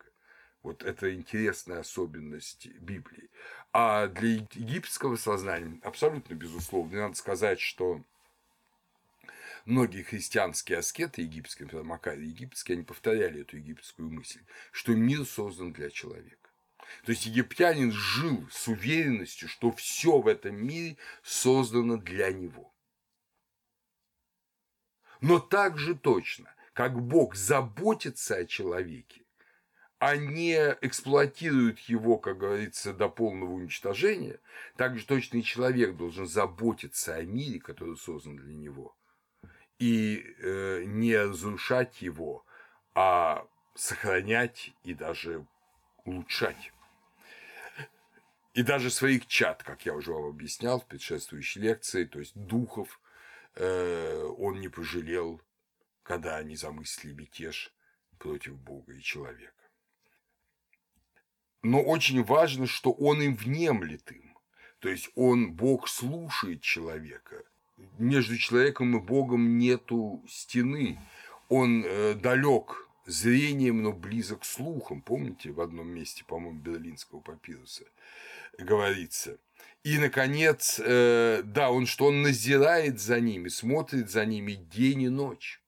Вот 0.62 0.82
это 0.82 1.14
интересная 1.14 1.80
особенность 1.80 2.66
Библии. 2.66 3.30
А 3.72 4.08
для 4.08 4.28
египетского 4.28 5.16
сознания 5.16 5.80
абсолютно 5.82 6.34
безусловно. 6.34 7.02
Надо 7.02 7.14
сказать, 7.14 7.60
что 7.60 8.02
многие 9.64 10.02
христианские 10.02 10.78
аскеты 10.78 11.22
египетские, 11.22 11.66
например, 11.66 11.84
Макарий 11.84 12.28
египетский, 12.28 12.72
они 12.72 12.82
повторяли 12.82 13.42
эту 13.42 13.56
египетскую 13.56 14.10
мысль, 14.10 14.42
что 14.72 14.94
мир 14.94 15.24
создан 15.24 15.72
для 15.72 15.90
человека. 15.90 16.50
То 17.04 17.12
есть 17.12 17.26
египтянин 17.26 17.92
жил 17.92 18.48
с 18.50 18.66
уверенностью, 18.66 19.48
что 19.48 19.70
все 19.72 20.18
в 20.18 20.26
этом 20.26 20.56
мире 20.56 20.96
создано 21.22 21.98
для 21.98 22.32
него. 22.32 22.72
Но 25.20 25.38
так 25.38 25.78
же 25.78 25.94
точно, 25.94 26.52
как 26.72 27.00
Бог 27.00 27.34
заботится 27.34 28.36
о 28.36 28.46
человеке, 28.46 29.22
они 29.98 30.52
эксплуатируют 30.80 31.80
его, 31.80 32.18
как 32.18 32.38
говорится, 32.38 32.92
до 32.92 33.08
полного 33.08 33.50
уничтожения, 33.50 34.38
так 34.76 34.96
же 34.98 35.04
точно 35.04 35.38
и 35.38 35.42
человек 35.42 35.96
должен 35.96 36.26
заботиться 36.26 37.14
о 37.14 37.22
мире, 37.22 37.58
который 37.58 37.96
создан 37.96 38.36
для 38.36 38.54
него, 38.54 38.96
и 39.78 40.24
э, 40.38 40.84
не 40.86 41.16
разрушать 41.16 42.00
его, 42.00 42.44
а 42.94 43.46
сохранять 43.74 44.72
и 44.84 44.94
даже 44.94 45.44
улучшать. 46.04 46.72
И 48.54 48.62
даже 48.62 48.90
своих 48.90 49.26
чат, 49.26 49.62
как 49.62 49.84
я 49.86 49.94
уже 49.94 50.12
вам 50.12 50.26
объяснял 50.26 50.80
в 50.80 50.86
предшествующей 50.86 51.60
лекции, 51.60 52.04
то 52.04 52.18
есть 52.18 52.36
духов, 52.36 53.00
э, 53.54 54.24
он 54.38 54.60
не 54.60 54.68
пожалел, 54.68 55.40
когда 56.02 56.36
они 56.36 56.56
замыслили 56.56 57.14
мятеж 57.14 57.72
против 58.18 58.56
Бога 58.56 58.94
и 58.94 59.00
человека 59.00 59.58
но 61.62 61.82
очень 61.82 62.22
важно, 62.22 62.66
что 62.66 62.92
он 62.92 63.22
им 63.22 63.36
внемлет 63.36 64.10
им. 64.12 64.36
То 64.80 64.88
есть 64.88 65.10
он, 65.14 65.52
Бог 65.52 65.88
слушает 65.88 66.62
человека. 66.62 67.42
Между 67.98 68.36
человеком 68.36 68.96
и 68.96 69.00
Богом 69.00 69.58
нету 69.58 70.24
стены. 70.28 70.98
Он 71.48 71.84
э, 71.84 72.14
далек 72.14 72.88
зрением, 73.06 73.82
но 73.82 73.92
близок 73.92 74.44
слухом. 74.44 75.00
Помните, 75.00 75.50
в 75.50 75.60
одном 75.60 75.88
месте, 75.88 76.24
по-моему, 76.24 76.60
берлинского 76.60 77.20
папируса 77.20 77.84
говорится. 78.58 79.38
И, 79.82 79.98
наконец, 79.98 80.80
э, 80.84 81.42
да, 81.44 81.70
он 81.70 81.86
что 81.86 82.06
он 82.06 82.22
назирает 82.22 83.00
за 83.00 83.20
ними, 83.20 83.48
смотрит 83.48 84.10
за 84.10 84.24
ними 84.26 84.52
день 84.52 85.02
и 85.02 85.08
ночь. 85.08 85.60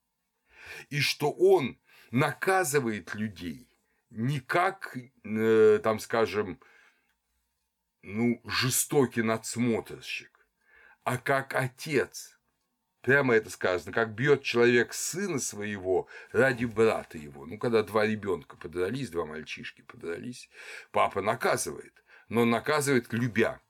И 0.91 1.01
что 1.01 1.31
он 1.33 1.79
наказывает 2.11 3.15
людей 3.15 3.70
не 4.11 4.41
как, 4.41 4.97
э, 5.25 5.81
там, 5.83 5.99
скажем, 5.99 6.59
ну, 8.03 8.41
жестокий 8.45 9.23
надсмотрщик, 9.23 10.47
а 11.05 11.19
как 11.19 11.55
отец. 11.55 12.37
Прямо 13.03 13.35
это 13.35 13.49
сказано, 13.49 13.95
как 13.95 14.15
бьет 14.15 14.43
человек 14.43 14.93
сына 14.93 15.39
своего 15.39 16.07
ради 16.33 16.67
брата 16.67 17.17
его. 17.17 17.47
Ну, 17.47 17.57
когда 17.57 17.83
два 17.83 18.05
ребенка 18.05 18.57
подрались, 18.57 19.09
два 19.09 19.25
мальчишки 19.25 19.81
подрались, 19.81 20.51
папа 20.91 21.23
наказывает, 21.23 21.95
но 22.29 22.45
наказывает 22.45 23.11
любя. 23.15 23.61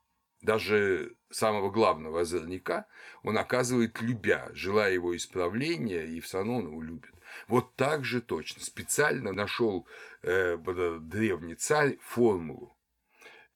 Даже 0.42 1.14
самого 1.30 1.70
главного 1.70 2.22
озорника 2.22 2.86
он 3.22 3.34
наказывает 3.34 4.00
любя, 4.00 4.48
желая 4.52 4.92
его 4.92 5.14
исправления, 5.14 6.06
и 6.06 6.18
все 6.20 6.38
равно 6.38 6.56
он 6.56 6.66
его 6.66 6.82
любит. 6.82 7.14
Вот 7.48 7.74
так 7.76 8.04
же 8.04 8.20
точно. 8.20 8.62
Специально 8.62 9.32
нашел 9.32 9.86
э, 10.22 10.56
древний 11.00 11.54
царь 11.54 11.98
формулу. 12.00 12.76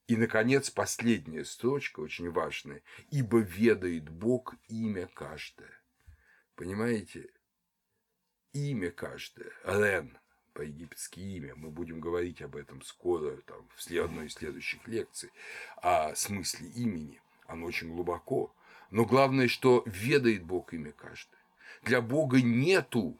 И, 0.07 0.17
наконец, 0.17 0.71
последняя 0.71 1.45
строчка, 1.45 2.01
очень 2.01 2.31
важная. 2.31 2.83
«Ибо 3.11 3.39
ведает 3.39 4.11
Бог 4.11 4.55
имя 4.69 5.09
каждое». 5.15 5.81
Понимаете? 6.57 7.31
Имя 8.53 8.91
каждое. 8.91 9.51
Рен 9.65 10.19
по-египетски 10.53 11.21
имя. 11.21 11.55
Мы 11.57 11.71
будем 11.71 12.01
говорить 12.01 12.41
об 12.41 12.57
этом 12.57 12.81
скоро, 12.83 13.37
там, 13.39 13.69
в 13.77 13.91
одной 13.91 14.27
из 14.27 14.35
следующих 14.35 14.87
лекций, 14.87 15.31
о 15.77 16.15
смысле 16.15 16.69
имени. 16.69 17.21
Оно 17.47 17.67
очень 17.67 17.93
глубоко. 17.93 18.55
Но 18.91 19.05
главное, 19.05 19.49
что 19.49 19.83
ведает 19.87 20.45
Бог 20.45 20.73
имя 20.73 20.93
каждое. 20.93 21.41
Для 21.83 22.01
Бога 22.01 22.41
нету 22.41 23.19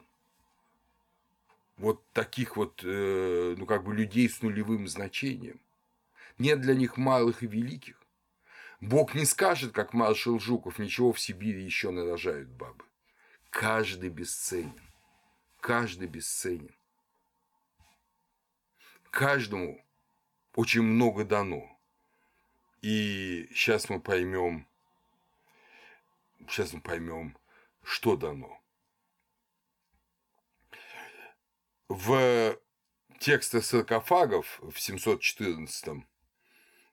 вот 1.77 2.03
таких 2.13 2.55
вот, 2.55 2.81
э, 2.83 3.55
ну, 3.57 3.65
как 3.65 3.83
бы 3.83 3.93
людей 3.93 4.29
с 4.29 4.41
нулевым 4.41 4.87
значением. 4.87 5.59
Нет 6.37 6.61
для 6.61 6.75
них 6.75 6.97
малых 6.97 7.43
и 7.43 7.47
великих. 7.47 8.01
Бог 8.81 9.15
не 9.15 9.25
скажет, 9.25 9.71
как 9.71 9.93
маршал 9.93 10.39
Жуков, 10.39 10.79
ничего 10.79 11.13
в 11.13 11.19
Сибири 11.19 11.63
еще 11.63 11.91
нарожают 11.91 12.49
бабы. 12.49 12.85
Каждый 13.49 14.09
бесценен. 14.09 14.79
Каждый 15.61 16.07
бесценен. 16.07 16.75
Каждому 19.09 19.83
очень 20.55 20.81
много 20.81 21.23
дано. 21.23 21.75
И 22.81 23.49
сейчас 23.53 23.89
мы 23.89 23.99
поймем, 23.99 24.67
сейчас 26.47 26.73
мы 26.73 26.81
поймем, 26.81 27.35
что 27.81 28.15
дано. 28.15 28.61
В 31.87 32.57
текстах 33.19 33.63
саркофагов 33.63 34.59
в 34.63 34.79
714 34.79 36.03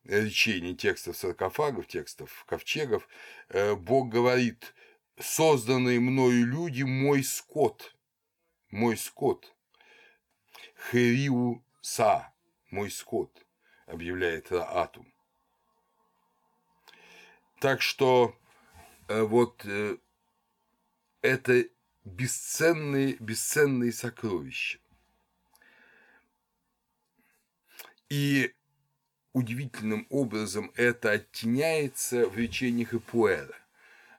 речении 0.04 0.74
текстов 0.74 1.16
саркофагов, 1.16 1.86
текстов 1.86 2.44
ковчегов, 2.46 3.08
э, 3.48 3.74
Бог 3.74 4.10
говорит, 4.10 4.74
созданные 5.18 5.98
мною 5.98 6.46
люди– 6.46 6.82
мой 6.84 7.22
скот, 7.22 7.96
мой 8.70 8.96
скот. 8.96 9.54
Хериу 10.90 11.64
са, 11.80 12.32
мой 12.70 12.90
скот, 12.90 13.46
объявляет 13.86 14.50
Раатум. 14.50 15.12
Так 17.60 17.80
что 17.80 18.36
э, 19.08 19.22
вот 19.22 19.64
э, 19.64 19.96
это 21.22 21.64
бесценные, 22.04 23.16
бесценные 23.20 23.92
сокровища. 23.92 24.81
И 28.12 28.54
удивительным 29.32 30.06
образом 30.10 30.70
это 30.76 31.12
оттеняется 31.12 32.28
в 32.28 32.36
речениях 32.36 32.92
Эпуэра. 32.92 33.56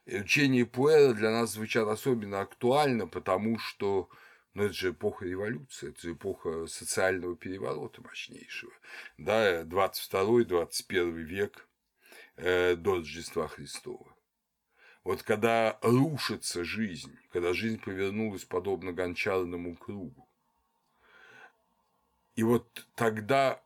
Учения 0.08 0.64
Эпуэра 0.64 1.14
для 1.14 1.30
нас 1.30 1.52
звучат 1.52 1.88
особенно 1.88 2.42
актуально, 2.42 3.06
потому 3.06 3.60
что 3.60 4.10
ну, 4.56 4.64
это 4.64 4.74
же 4.74 4.90
эпоха 4.90 5.26
революции, 5.26 5.90
это 5.90 6.02
же 6.02 6.14
эпоха 6.14 6.66
социального 6.66 7.36
переворота 7.36 8.02
мощнейшего. 8.02 8.74
Да, 9.20 9.62
22-21 9.62 11.12
век 11.22 11.68
э, 12.38 12.76
до 12.76 12.96
Рождества 12.96 13.48
Христова. 13.48 14.12
Вот 15.04 15.22
когда 15.22 15.78
рушится 15.84 16.64
жизнь, 16.64 17.16
когда 17.32 17.54
жизнь 17.54 17.80
повернулась 17.80 18.44
подобно 18.44 18.92
гончарному 18.92 19.76
кругу, 19.76 20.28
и 22.36 22.42
вот 22.42 22.88
тогда 22.96 23.62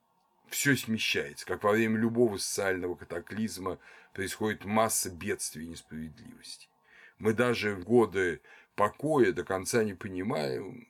все 0.50 0.76
смещается, 0.76 1.46
как 1.46 1.64
во 1.64 1.72
время 1.72 1.98
любого 1.98 2.38
социального 2.38 2.96
катаклизма 2.96 3.80
происходит 4.14 4.66
масса 4.66 5.10
бедствий 5.10 5.66
и 5.66 5.70
несправедливости. 5.70 6.68
Мы 7.20 7.34
даже 7.34 7.76
в 7.76 7.84
годы 7.84 8.42
покоя 8.76 9.32
до 9.32 9.44
конца 9.44 9.84
не 9.84 9.94
понимаем, 9.94 10.88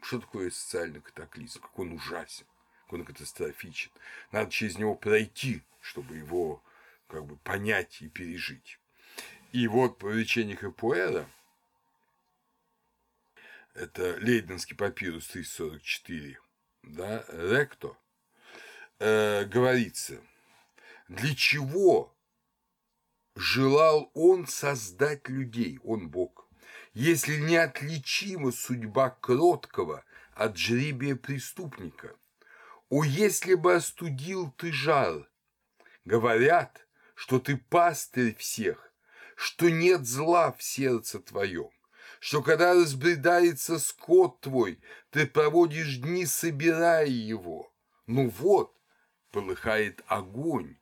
что 0.00 0.20
такое 0.20 0.50
социальный 0.50 1.00
катаклизм, 1.00 1.60
как 1.60 1.78
он 1.78 1.92
ужасен, 1.92 2.46
как 2.84 2.92
он 2.94 3.04
катастрофичен. 3.04 3.90
Надо 4.32 4.50
через 4.50 4.78
него 4.78 4.94
пройти, 4.94 5.62
чтобы 5.80 6.16
его 6.16 6.62
как 7.08 7.24
бы 7.24 7.36
понять 7.36 8.00
и 8.02 8.08
пережить. 8.08 8.78
И 9.52 9.68
вот 9.68 9.98
по 9.98 10.12
речениях 10.12 10.64
Эпуэра, 10.64 11.28
это 13.74 14.16
Лейденский 14.20 14.76
папирус 14.76 15.28
344, 15.28 16.38
да, 16.82 17.24
Ректо, 17.28 17.96
э, 18.98 19.44
говорится, 19.44 20.20
для 21.08 21.34
чего 21.34 22.16
желал 23.34 24.10
он 24.14 24.46
создать 24.46 25.28
людей, 25.28 25.78
он 25.84 26.08
Бог, 26.08 26.48
если 26.94 27.36
неотличима 27.36 28.52
судьба 28.52 29.10
кроткого 29.10 30.04
от 30.34 30.56
жребия 30.56 31.16
преступника. 31.16 32.16
О, 32.88 33.04
если 33.04 33.54
бы 33.54 33.74
остудил 33.74 34.52
ты 34.52 34.72
жар! 34.72 35.28
Говорят, 36.04 36.86
что 37.14 37.40
ты 37.40 37.56
пастырь 37.56 38.34
всех, 38.36 38.92
что 39.34 39.70
нет 39.70 40.06
зла 40.06 40.52
в 40.52 40.62
сердце 40.62 41.18
твоем, 41.18 41.70
что 42.20 42.42
когда 42.42 42.74
разбредается 42.74 43.78
скот 43.78 44.40
твой, 44.40 44.80
ты 45.10 45.26
проводишь 45.26 45.96
дни, 45.96 46.26
собирая 46.26 47.06
его. 47.06 47.72
Ну 48.06 48.28
вот, 48.28 48.76
полыхает 49.36 50.02
огонь 50.06 50.76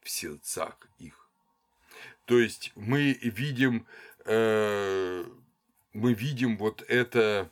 в 0.00 0.08
сердцах 0.08 0.78
их. 0.98 1.28
То 2.24 2.38
есть 2.38 2.70
мы 2.76 3.14
видим, 3.14 3.84
э, 4.24 5.24
мы 5.92 6.14
видим 6.14 6.56
вот 6.56 6.82
это, 6.82 7.50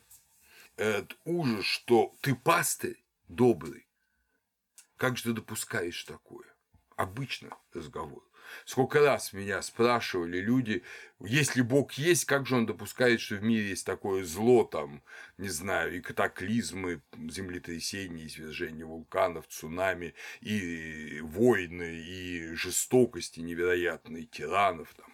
этот 0.77 1.17
ужас, 1.25 1.65
что 1.65 2.15
ты 2.21 2.35
пастырь 2.35 3.03
добрый. 3.27 3.85
Как 4.95 5.17
же 5.17 5.23
ты 5.23 5.33
допускаешь 5.33 6.01
такое? 6.05 6.47
Обычно 6.95 7.49
разговор. 7.73 8.23
Сколько 8.65 8.99
раз 9.01 9.33
меня 9.33 9.61
спрашивали 9.61 10.39
люди, 10.39 10.83
если 11.19 11.61
Бог 11.61 11.93
есть, 11.93 12.25
как 12.25 12.45
же 12.47 12.55
он 12.55 12.65
допускает, 12.65 13.21
что 13.21 13.35
в 13.35 13.43
мире 13.43 13.69
есть 13.69 13.85
такое 13.85 14.23
зло, 14.23 14.63
там, 14.63 15.03
не 15.37 15.49
знаю, 15.49 15.95
и 15.95 16.01
катаклизмы, 16.01 17.01
землетрясения, 17.29 18.25
извержения 18.25 18.85
вулканов, 18.85 19.47
цунами, 19.47 20.13
и 20.41 21.21
войны, 21.21 21.97
и 21.97 22.53
жестокости 22.53 23.39
невероятные, 23.39 24.25
тиранов, 24.25 24.93
там. 24.95 25.13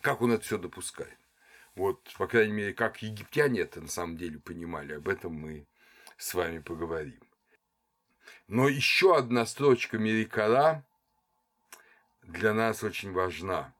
Как 0.00 0.22
он 0.22 0.32
это 0.32 0.44
все 0.44 0.58
допускает? 0.58 1.18
Вот, 1.74 2.12
по 2.18 2.26
крайней 2.26 2.52
мере, 2.52 2.74
как 2.74 3.02
египтяне 3.02 3.60
это 3.60 3.80
на 3.80 3.88
самом 3.88 4.16
деле 4.16 4.38
понимали, 4.38 4.94
об 4.94 5.08
этом 5.08 5.32
мы 5.32 5.66
с 6.18 6.34
вами 6.34 6.58
поговорим. 6.58 7.20
Но 8.46 8.68
еще 8.68 9.16
одна 9.16 9.46
строчка 9.46 9.98
Мерикара 9.98 10.84
для 12.22 12.54
нас 12.54 12.82
очень 12.82 13.12
важна. 13.12 13.74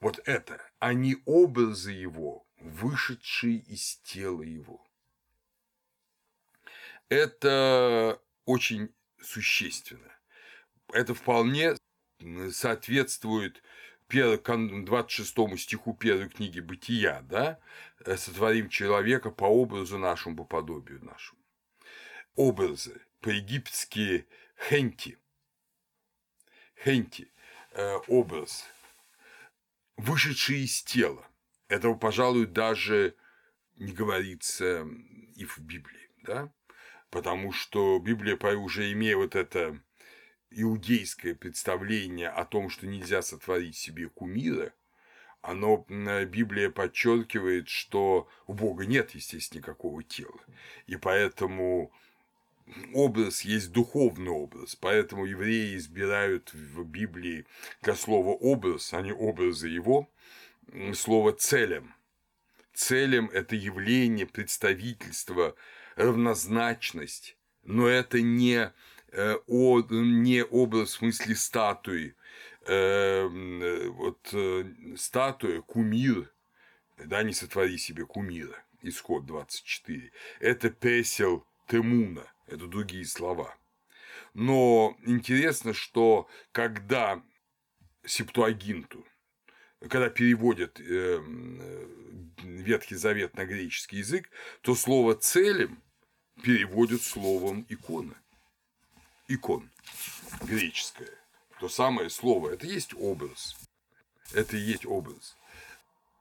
Вот 0.00 0.20
это, 0.26 0.60
а 0.78 0.92
не 0.92 1.16
образы 1.24 1.92
его, 1.92 2.46
вышедшие 2.60 3.58
из 3.58 3.96
тела 4.04 4.42
его. 4.42 4.84
Это 7.08 8.20
очень 8.44 8.94
существенно. 9.20 10.12
Это 10.92 11.14
вполне 11.14 11.74
соответствует 12.50 13.62
26 14.08 15.58
стиху 15.58 15.94
первой 15.94 16.28
книги 16.28 16.60
Бытия, 16.60 17.22
да, 17.22 17.58
э, 18.04 18.16
сотворим 18.16 18.68
человека 18.68 19.30
по 19.30 19.44
образу 19.44 19.98
нашему, 19.98 20.36
по 20.36 20.44
подобию 20.44 21.04
нашему. 21.04 21.40
Образы 22.34 23.00
по-египетски 23.20 24.26
хенти. 24.68 25.18
Хенти 26.84 27.30
э,– 27.72 27.96
образ, 28.06 28.64
вышедший 29.96 30.64
из 30.64 30.82
тела. 30.82 31.26
Этого, 31.68 31.94
пожалуй, 31.94 32.46
даже 32.46 33.14
не 33.76 33.92
говорится 33.92 34.86
и 35.34 35.44
в 35.44 35.58
Библии, 35.58 36.10
да? 36.22 36.52
потому 37.10 37.52
что 37.52 37.98
Библия, 37.98 38.36
уже 38.56 38.92
имея 38.92 39.16
вот 39.16 39.34
это 39.34 39.80
иудейское 40.50 41.34
представление 41.34 42.28
о 42.28 42.44
том, 42.44 42.70
что 42.70 42.86
нельзя 42.86 43.22
сотворить 43.22 43.76
себе 43.76 44.08
кумира, 44.08 44.72
оно, 45.40 45.86
Библия 45.88 46.70
подчеркивает, 46.70 47.68
что 47.68 48.28
у 48.46 48.54
Бога 48.54 48.86
нет, 48.86 49.12
естественно, 49.12 49.60
никакого 49.60 50.02
тела. 50.02 50.40
И 50.86 50.96
поэтому 50.96 51.92
образ 52.94 53.42
есть 53.42 53.72
духовный 53.72 54.30
образ, 54.30 54.76
поэтому 54.76 55.24
евреи 55.24 55.76
избирают 55.76 56.52
в 56.52 56.84
Библии 56.84 57.46
для 57.82 57.94
слова 57.94 58.30
образ, 58.30 58.92
а 58.94 59.02
не 59.02 59.12
образы 59.12 59.68
его, 59.68 60.08
слово 60.94 61.32
целем. 61.32 61.94
Целем– 62.74 63.28
это 63.32 63.56
явление, 63.56 64.26
представительство, 64.26 65.54
равнозначность, 65.96 67.36
но 67.64 67.88
это 67.88 68.20
не, 68.20 68.72
э, 69.12 69.36
не 69.48 70.44
образ 70.44 70.90
в 70.90 70.98
смысле 70.98 71.34
статуи, 71.34 72.14
э, 72.66 73.88
вот 73.88 74.28
э, 74.32 74.64
статуя, 74.96 75.60
кумир, 75.62 76.30
да, 77.04 77.22
не 77.22 77.32
сотвори 77.32 77.78
себе 77.78 78.06
кумира, 78.06 78.62
исход 78.82 79.26
24, 79.26 80.12
это 80.40 80.70
песел 80.70 81.44
Темуна, 81.66 82.26
это 82.48 82.66
другие 82.66 83.04
слова. 83.06 83.56
Но 84.34 84.96
интересно, 85.04 85.74
что 85.74 86.28
когда 86.52 87.22
Септуагинту, 88.04 89.06
когда 89.80 90.10
переводят 90.10 90.80
э, 90.80 91.20
Ветхий 92.42 92.96
Завет 92.96 93.36
на 93.36 93.44
греческий 93.44 93.98
язык, 93.98 94.30
то 94.62 94.74
слово 94.74 95.14
«целем» 95.14 95.82
переводят 96.42 97.02
словом 97.02 97.66
«икона». 97.68 98.14
Икон 99.28 99.70
греческое. 100.42 101.10
То 101.60 101.68
самое 101.68 102.10
слово– 102.10 102.50
это 102.52 102.66
есть 102.66 102.94
образ. 102.94 103.56
Это 104.32 104.56
и 104.56 104.60
есть 104.60 104.86
образ. 104.86 105.36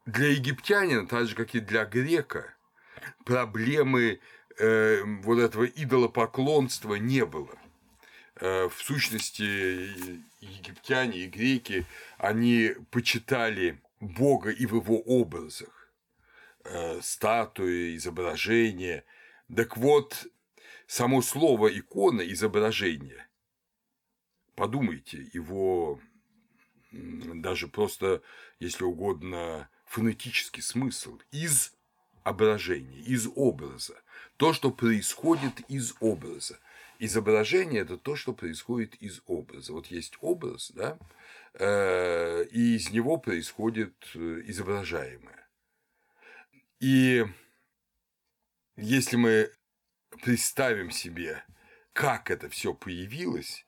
Для 0.05 0.29
египтянина, 0.29 1.07
так 1.07 1.27
же, 1.27 1.35
как 1.35 1.53
и 1.53 1.59
для 1.59 1.85
грека, 1.85 2.55
проблемы 3.25 4.19
э, 4.59 5.03
вот 5.23 5.39
этого 5.39 5.65
идолопоклонства 5.65 6.95
не 6.95 7.25
было. 7.25 7.55
Э, 8.35 8.69
в 8.69 8.81
сущности, 8.81 9.89
египтяне 10.39 11.19
и 11.19 11.27
греки, 11.27 11.85
они 12.17 12.73
почитали 12.91 13.81
Бога 13.99 14.51
и 14.51 14.65
в 14.65 14.75
его 14.75 14.99
образах. 14.99 15.91
Э, 16.63 16.99
статуи, 17.01 17.95
изображения. 17.95 19.05
Так 19.55 19.77
вот, 19.77 20.27
само 20.85 21.21
слово 21.21 21.67
икона, 21.67 22.21
изображение, 22.21 23.27
подумайте, 24.55 25.29
его 25.33 26.01
даже 26.91 27.67
просто, 27.67 28.21
если 28.59 28.83
угодно, 28.83 29.69
фонетический 29.85 30.61
смысл 30.61 31.19
из 31.31 31.73
ображения, 32.27 32.99
из 32.99 33.27
образа. 33.35 33.95
То, 34.35 34.51
что 34.51 34.69
происходит 34.69 35.61
из 35.69 35.95
образа. 36.01 36.59
Изображение– 36.99 37.81
это 37.83 37.97
то, 37.97 38.15
что 38.15 38.33
происходит 38.33 38.95
из 38.95 39.21
образа. 39.27 39.71
Вот 39.71 39.87
есть 39.87 40.17
образ, 40.19 40.71
да, 40.71 40.97
э, 41.53 42.43
и 42.51 42.75
из 42.75 42.89
него 42.91 43.17
происходит 43.17 43.95
э, 44.13 44.41
изображаемое. 44.45 45.47
И 46.79 47.25
если 48.75 49.15
мы 49.15 49.51
представим 50.21 50.91
себе, 50.91 51.43
как 51.93 52.29
это 52.29 52.49
все 52.49 52.73
появилось, 52.73 53.65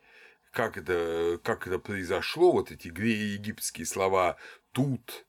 как 0.51 0.77
это, 0.77 1.39
как 1.43 1.65
это 1.65 1.79
произошло, 1.79 2.51
вот 2.51 2.71
эти 2.71 2.87
египетские 2.87 3.85
слова 3.85 4.37
«тут», 4.73 5.25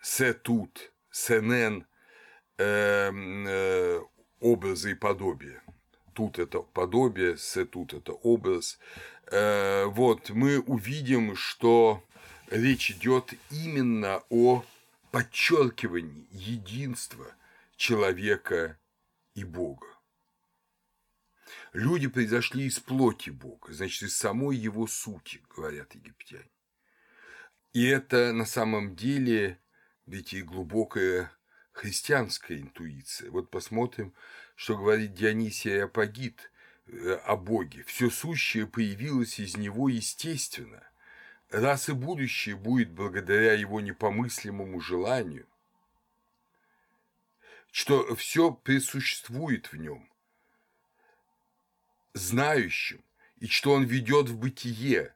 «се 0.00 0.34
тут», 0.34 0.92
«сенен», 1.10 1.86
образы 4.40 4.92
и 4.92 4.94
подобия. 4.94 5.62
Тут 6.12 6.38
это 6.38 6.60
подобие, 6.60 7.36
с 7.36 7.64
тут 7.64 7.92
это 7.92 8.12
образ. 8.12 8.78
Э, 9.26 9.86
вот 9.86 10.30
мы 10.30 10.60
увидим, 10.60 11.34
что 11.34 12.04
речь 12.50 12.90
идет 12.92 13.34
именно 13.50 14.22
о 14.30 14.64
подчеркивании 15.10 16.28
единства 16.30 17.26
человека 17.76 18.78
и 19.34 19.44
Бога. 19.44 19.86
Люди 21.72 22.06
произошли 22.06 22.66
из 22.66 22.78
плоти 22.78 23.30
Бога, 23.30 23.72
значит, 23.72 24.04
из 24.04 24.16
самой 24.16 24.56
его 24.56 24.86
сути, 24.86 25.40
говорят 25.56 25.94
египтяне. 25.94 26.50
И 27.72 27.84
это 27.84 28.32
на 28.32 28.46
самом 28.46 28.94
деле 28.94 29.58
ведь 30.06 30.34
и 30.34 30.42
глубокая 30.42 31.32
христианская 31.74 32.60
интуиция. 32.60 33.30
Вот 33.30 33.50
посмотрим, 33.50 34.14
что 34.54 34.78
говорит 34.78 35.12
Дионисий 35.12 35.84
Апогит 35.84 36.50
э, 36.86 37.14
о 37.24 37.36
Боге. 37.36 37.82
Все 37.84 38.08
сущее 38.08 38.66
появилось 38.66 39.38
из 39.40 39.56
него 39.56 39.88
естественно. 39.88 40.82
Раз 41.50 41.88
и 41.88 41.92
будущее 41.92 42.56
будет 42.56 42.90
благодаря 42.90 43.52
его 43.52 43.80
непомыслимому 43.80 44.80
желанию, 44.80 45.46
что 47.70 48.14
все 48.14 48.52
присуществует 48.52 49.72
в 49.72 49.76
нем, 49.76 50.08
знающим, 52.14 53.04
и 53.38 53.48
что 53.48 53.72
он 53.72 53.84
ведет 53.84 54.28
в 54.28 54.38
бытие, 54.38 55.14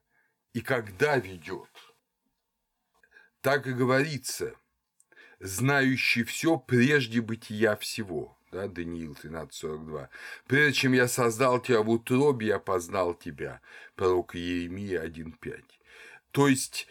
и 0.52 0.60
когда 0.60 1.16
ведет. 1.18 1.70
Так 3.40 3.68
и 3.68 3.72
говорится– 3.72 4.54
знающий 5.40 6.24
все 6.24 6.58
прежде 6.58 7.20
бытия 7.20 7.76
всего. 7.76 8.36
Да, 8.50 8.66
Даниил 8.66 9.12
13.42. 9.12 10.08
Прежде 10.46 10.72
чем 10.72 10.92
я 10.94 11.06
создал 11.06 11.60
тебя 11.60 11.82
в 11.82 11.90
утробе, 11.90 12.48
я 12.48 12.58
познал 12.58 13.14
тебя. 13.14 13.60
Пророк 13.94 14.34
Иеремия 14.34 15.04
1.5. 15.04 15.64
То 16.30 16.48
есть, 16.48 16.86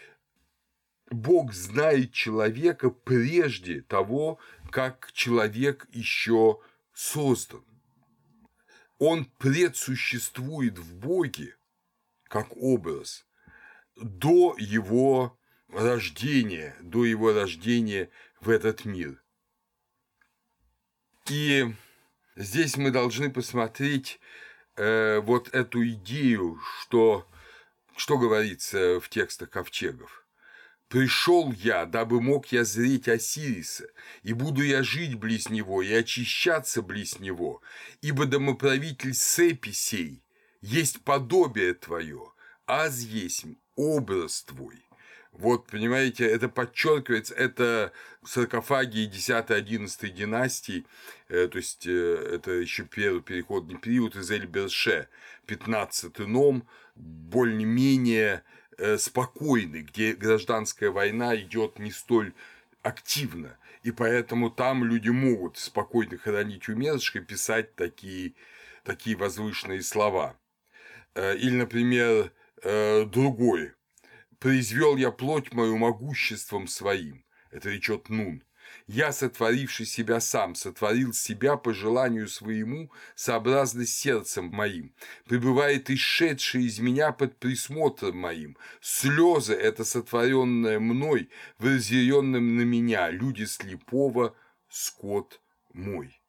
Бог 1.10 1.54
знает 1.54 2.14
человека 2.14 2.90
прежде 2.90 3.82
того, 3.82 4.40
как 4.70 5.12
человек 5.14 5.88
еще 5.92 6.60
создан. 6.94 7.64
Он 9.00 9.26
предсуществует 9.26 10.78
в 10.78 10.96
Боге 10.96 11.56
как 12.24 12.56
образ 12.58 13.26
до 13.96 14.56
его 14.58 15.37
рождения, 15.70 16.76
до 16.82 17.06
его 17.06 17.34
рождения 17.34 18.10
в 18.42 18.50
этот 18.50 18.86
мир. 18.86 19.22
И 21.30 21.74
здесь 22.36 22.78
мы 22.78 22.92
должны 22.92 23.30
посмотреть 23.30 24.20
э, 24.76 25.20
вот 25.20 25.50
эту 25.54 25.86
идею, 25.88 26.60
что, 26.82 27.28
что 27.96 28.18
говорится 28.18 29.00
в 29.00 29.10
текстах 29.10 29.50
ковчегов. 29.50 30.26
Пришел 30.88 31.52
я, 31.52 31.86
дабы 31.86 32.22
мог 32.22 32.48
я 32.54 32.64
зреть 32.64 33.10
Осириса, 33.10 33.90
и 34.24 34.32
буду 34.32 34.64
я 34.64 34.84
жить 34.84 35.16
близ 35.16 35.50
него, 35.50 35.82
и 35.82 35.92
очищаться 35.92 36.82
близ 36.82 37.20
него, 37.20 37.62
ибо 38.02 38.26
домоправитель 38.26 39.14
Сепи 39.14 39.74
сей, 39.74 40.24
есть 40.62 41.02
подобие 41.04 41.74
твое, 41.74 42.32
аз 42.66 43.00
есть 43.00 43.46
образ 43.76 44.44
твой. 44.44 44.87
Вот, 45.38 45.68
понимаете, 45.68 46.26
это 46.26 46.50
подчеркивается, 46.50 47.36
это 47.36 47.92
саркофаги 48.26 49.08
10-11 49.08 50.10
династий, 50.10 50.88
э, 51.30 51.48
то 51.48 51.60
есть 51.60 51.86
э, 51.86 52.32
это 52.34 52.52
еще 52.52 52.86
первый 52.86 53.22
переходный 53.22 53.78
период 53.78 54.16
из 54.16 54.32
Эльберше, 54.32 55.08
15 55.46 56.18
ном, 56.20 56.68
более-менее 56.96 58.44
э, 58.80 58.98
спокойный, 58.98 59.84
где 59.84 60.14
гражданская 60.14 60.90
война 60.90 61.36
идет 61.36 61.78
не 61.78 61.92
столь 61.92 62.34
активно, 62.82 63.60
и 63.84 63.92
поэтому 63.92 64.50
там 64.50 64.86
люди 64.86 65.10
могут 65.10 65.60
спокойно 65.60 66.18
хранить 66.18 66.68
умерших 66.68 67.18
и 67.18 67.26
писать 67.26 67.76
такие, 67.76 68.34
такие 68.84 69.16
возвышенные 69.16 69.84
слова. 69.84 70.36
Или, 71.16 71.56
например, 71.56 72.32
другой 72.64 73.74
произвел 74.40 74.96
я 74.98 75.12
плоть 75.12 75.54
мою 75.54 75.78
могуществом 75.78 76.68
своим. 76.68 77.24
Это 77.52 77.70
речет 77.70 78.10
Нун. 78.10 78.44
Я, 78.86 79.12
сотворивший 79.12 79.86
себя 79.86 80.20
сам, 80.20 80.56
сотворил 80.56 81.14
себя 81.14 81.58
по 81.58 81.74
желанию 81.74 82.28
своему, 82.28 82.92
сообразно 83.16 83.86
сердцем 83.86 84.46
моим. 84.46 84.94
Пребывает 85.26 85.90
исшедший 85.90 86.64
из 86.66 86.80
меня 86.80 87.12
под 87.12 87.38
присмотром 87.38 88.18
моим. 88.18 88.58
Слезы– 88.82 89.54
это 89.56 89.84
сотворенное 89.84 90.80
мной, 90.80 91.30
воззренным 91.60 92.56
на 92.58 92.62
меня, 92.62 93.10
люди 93.10 93.44
слепого, 93.44 94.36
скот 94.70 95.42
мой. 95.74 96.20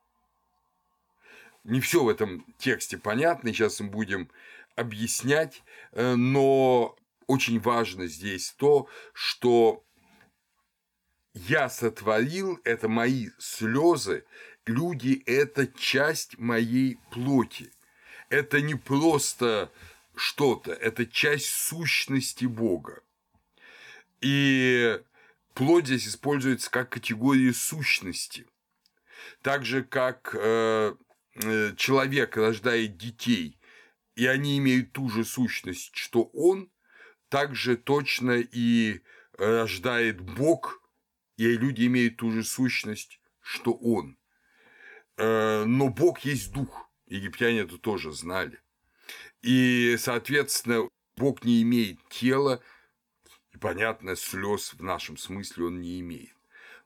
Не 1.64 1.80
все 1.80 2.02
в 2.02 2.08
этом 2.08 2.44
тексте 2.58 2.98
понятно, 2.98 3.52
сейчас 3.52 3.80
мы 3.80 3.88
будем 3.88 4.30
объяснять, 4.74 5.62
э, 5.92 6.14
но 6.14 6.96
очень 7.28 7.60
важно 7.60 8.08
здесь 8.08 8.52
то, 8.58 8.88
что 9.12 9.84
я 11.34 11.68
сотворил, 11.68 12.58
это 12.64 12.88
мои 12.88 13.28
слезы, 13.38 14.24
люди– 14.66 15.22
это 15.26 15.68
часть 15.68 16.38
моей 16.38 16.98
плоти. 17.12 17.70
Это 18.30 18.60
не 18.60 18.74
просто 18.74 19.70
что-то, 20.16 20.72
это 20.72 21.06
часть 21.06 21.50
сущности 21.50 22.46
Бога. 22.46 23.02
И 24.20 25.00
плоть 25.54 25.86
здесь 25.86 26.08
используется 26.08 26.70
как 26.70 26.90
категория 26.90 27.52
сущности. 27.52 28.46
Так 29.42 29.64
же, 29.64 29.84
как 29.84 30.34
э, 30.34 30.94
э, 31.34 31.74
человек 31.76 32.36
рождает 32.36 32.96
детей, 32.96 33.58
и 34.16 34.26
они 34.26 34.58
имеют 34.58 34.92
ту 34.92 35.08
же 35.08 35.24
сущность, 35.24 35.94
что 35.94 36.24
он, 36.32 36.70
так 37.28 37.54
же 37.54 37.76
точно 37.76 38.38
и 38.38 39.00
рождает 39.36 40.20
Бог 40.20 40.82
и 41.38 41.56
люди 41.56 41.86
имеют 41.86 42.16
ту 42.16 42.32
же 42.32 42.42
сущность, 42.42 43.20
что 43.40 43.72
он. 43.72 44.18
Э, 45.16 45.64
но 45.64 45.88
Бог 45.88 46.20
есть 46.20 46.52
дух. 46.52 46.90
Египтяне 47.06 47.60
это 47.60 47.78
тоже 47.78 48.12
знали. 48.12 48.60
И, 49.40 49.96
соответственно, 49.98 50.88
Бог 51.16 51.44
не 51.44 51.62
имеет 51.62 52.00
тела, 52.08 52.60
и, 53.52 53.56
понятно, 53.56 54.16
слез 54.16 54.74
в 54.74 54.82
нашем 54.82 55.16
смысле 55.16 55.66
он 55.66 55.80
не 55.80 56.00
имеет. 56.00 56.34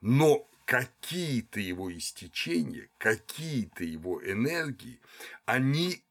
Но 0.02 0.46
какие-то 0.66 1.58
его 1.58 1.90
истечения, 1.92 2.90
какие-то 2.98 3.84
его 3.84 4.22
энергии, 4.22 5.00
они 5.46 6.04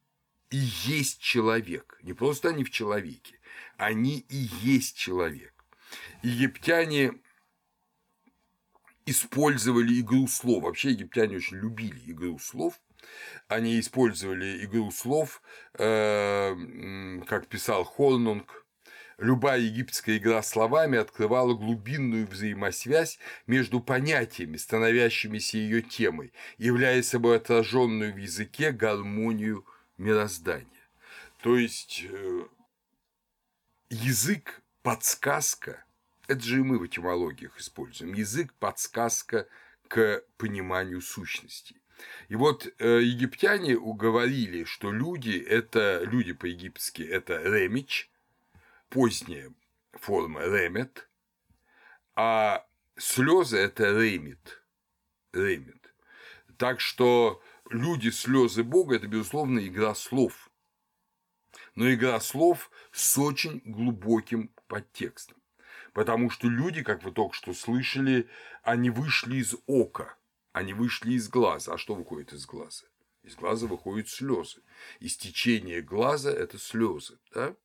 и 0.50 0.58
есть 0.58 1.22
человек. 1.22 2.00
Не 2.02 2.14
просто 2.14 2.50
они 2.50 2.64
в 2.64 2.72
человеке, 2.72 3.40
они 3.82 4.20
и 4.30 4.48
есть 4.62 4.96
человек. 4.96 5.54
Египтяне 6.22 7.14
использовали 9.08 10.00
игру 10.02 10.28
слов. 10.28 10.64
Вообще 10.64 10.92
египтяне 10.92 11.38
очень 11.38 11.58
любили 11.58 12.12
игру 12.12 12.38
слов. 12.38 12.80
Они 13.48 13.80
использовали 13.80 14.64
игру 14.66 14.92
слов, 14.92 15.42
э, 15.80 16.56
как 17.26 17.48
писал 17.48 17.84
Хорнунг, 17.84 18.68
любая 19.18 19.60
египетская 19.60 20.18
игра 20.18 20.44
словами 20.44 21.00
открывала 21.00 21.56
глубинную 21.56 22.28
взаимосвязь 22.28 23.18
между 23.48 23.80
понятиями, 23.80 24.58
становящимися 24.58 25.58
ее 25.58 25.82
темой, 25.82 26.34
являя 26.60 27.02
собой 27.02 27.38
отраженную 27.38 28.14
в 28.14 28.18
языке 28.18 28.72
гармонию 28.72 29.66
мироздания. 29.98 30.68
То 31.42 31.58
есть 31.58 32.06
э, 32.08 32.44
язык– 34.02 34.62
подсказка 34.84 35.84
это 36.32 36.44
же 36.44 36.60
и 36.60 36.64
мы 36.64 36.80
в 36.80 36.86
этимологиях 36.86 37.60
используем. 37.60 38.14
Язык– 38.14 38.54
подсказка 38.60 39.50
к 39.90 40.24
пониманию 40.38 41.02
сущности. 41.02 41.76
И 42.30 42.36
вот 42.36 42.68
э, 42.80 43.02
египтяне 43.02 43.78
уговорили, 43.78 44.64
что 44.64 44.92
люди– 44.92 45.38
это 45.50 46.04
люди 46.04 46.34
по-египетски– 46.34 47.02
это 47.04 47.42
ремич, 47.42 48.10
поздняя 48.90 49.52
форма 49.92 50.42
ремет, 50.44 51.10
а 52.16 52.66
слезы– 52.98 53.58
это 53.60 53.92
ремит, 53.92 54.64
ремит. 55.34 55.94
Так 56.58 56.80
что 56.80 57.44
люди 57.70 58.10
слезы 58.10 58.64
Бога– 58.64 58.96
это, 58.98 59.08
безусловно, 59.08 59.60
игра 59.68 59.96
слов. 59.96 60.51
Но 61.76 61.92
игра 61.94 62.20
слов 62.20 62.70
с 62.92 63.18
очень 63.18 63.62
глубоким 63.66 64.54
подтекстом. 64.68 65.38
Потому 65.94 66.30
что 66.30 66.48
люди, 66.48 66.84
как 66.84 67.04
вы 67.04 67.12
только 67.12 67.36
что 67.36 67.54
слышали, 67.54 68.30
они 68.64 68.90
вышли 68.90 69.38
из 69.38 69.56
ока, 69.68 70.18
они 70.54 70.74
вышли 70.74 71.14
из 71.14 71.28
глаза. 71.28 71.74
А 71.74 71.78
что 71.78 71.96
выходит 71.96 72.34
из 72.34 72.46
глаза? 72.46 72.86
Из 73.24 73.36
глаза 73.36 73.68
выходят 73.68 74.10
слезы. 74.10 74.62
Истечение 75.00 75.82
глаза– 75.82 76.32
это 76.32 76.58
слезы. 76.58 77.20
Да? 77.34 77.56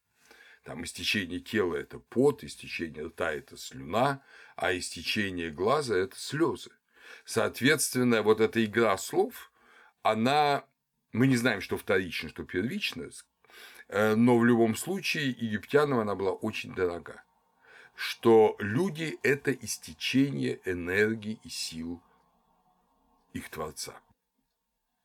Там 0.64 0.85
истечение 0.85 1.40
тела– 1.40 1.75
это 1.77 1.99
пот, 1.99 2.45
истечение 2.45 3.07
рта– 3.07 3.33
это 3.33 3.57
слюна, 3.57 4.23
а 4.57 4.77
истечение 4.77 5.51
глаза– 5.51 5.97
это 5.97 6.19
слезы. 6.19 6.71
Соответственно, 7.25 8.23
вот 8.23 8.40
эта 8.40 8.64
игра 8.64 8.99
слов, 8.99 9.53
она, 10.03 10.64
мы 11.12 11.27
не 11.29 11.37
знаем, 11.37 11.61
что 11.61 11.77
вторично, 11.77 12.29
что 12.29 12.45
первично, 12.45 13.11
но 13.88 14.38
в 14.38 14.44
любом 14.44 14.75
случае 14.75 15.31
египтянам 15.31 16.01
она 16.01 16.14
была 16.14 16.33
очень 16.33 16.75
дорога 16.75 17.22
что 17.96 18.57
люди– 18.59 19.18
это 19.22 19.51
истечение 19.53 20.61
энергии 20.66 21.40
и 21.42 21.49
сил 21.49 22.01
их 23.33 23.49
Творца. 23.49 23.99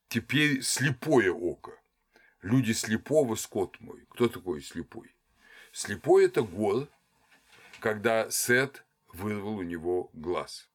Теперь 0.09 0.61
слепое 0.61 1.31
око. 1.31 1.71
Люди 2.41 2.73
слепого– 2.73 3.35
скот 3.37 3.79
мой. 3.79 4.05
Кто 4.09 4.27
такой 4.27 4.61
слепой? 4.61 5.15
Слепой– 5.71 6.25
это 6.25 6.41
гор, 6.41 6.89
когда 7.79 8.29
Сет 8.29 8.83
вырвал 9.13 9.57
у 9.57 9.63
него 9.63 10.09
глаз. 10.13 10.69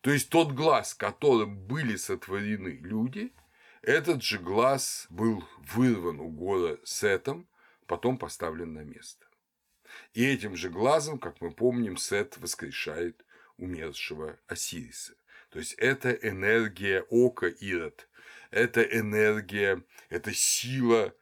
То 0.00 0.10
есть 0.10 0.30
тот 0.30 0.52
глаз, 0.52 0.94
которым 0.94 1.56
были 1.56 1.94
сотворены 1.94 2.78
люди, 2.82 3.32
этот 3.82 4.22
же 4.22 4.38
глаз 4.38 5.06
был 5.10 5.44
вырван 5.58 6.20
у 6.20 6.28
гора 6.28 6.76
Сетом, 6.84 7.48
потом 7.86 8.18
поставлен 8.18 8.74
на 8.74 8.80
место. 8.80 9.26
И 10.12 10.24
этим 10.24 10.56
же 10.56 10.70
глазом, 10.70 11.18
как 11.18 11.40
мы 11.40 11.50
помним, 11.50 11.96
Сет 11.96 12.36
воскрешает 12.38 13.24
умершего 13.56 14.38
Осириса. 14.46 15.14
То 15.50 15.58
есть 15.58 15.74
это 15.74 16.10
энергия 16.10 17.02
ока 17.10 17.48
Ирод, 17.48 18.08
это 18.50 18.82
энергия, 18.82 19.82
это 20.08 20.32
сила 20.32 21.14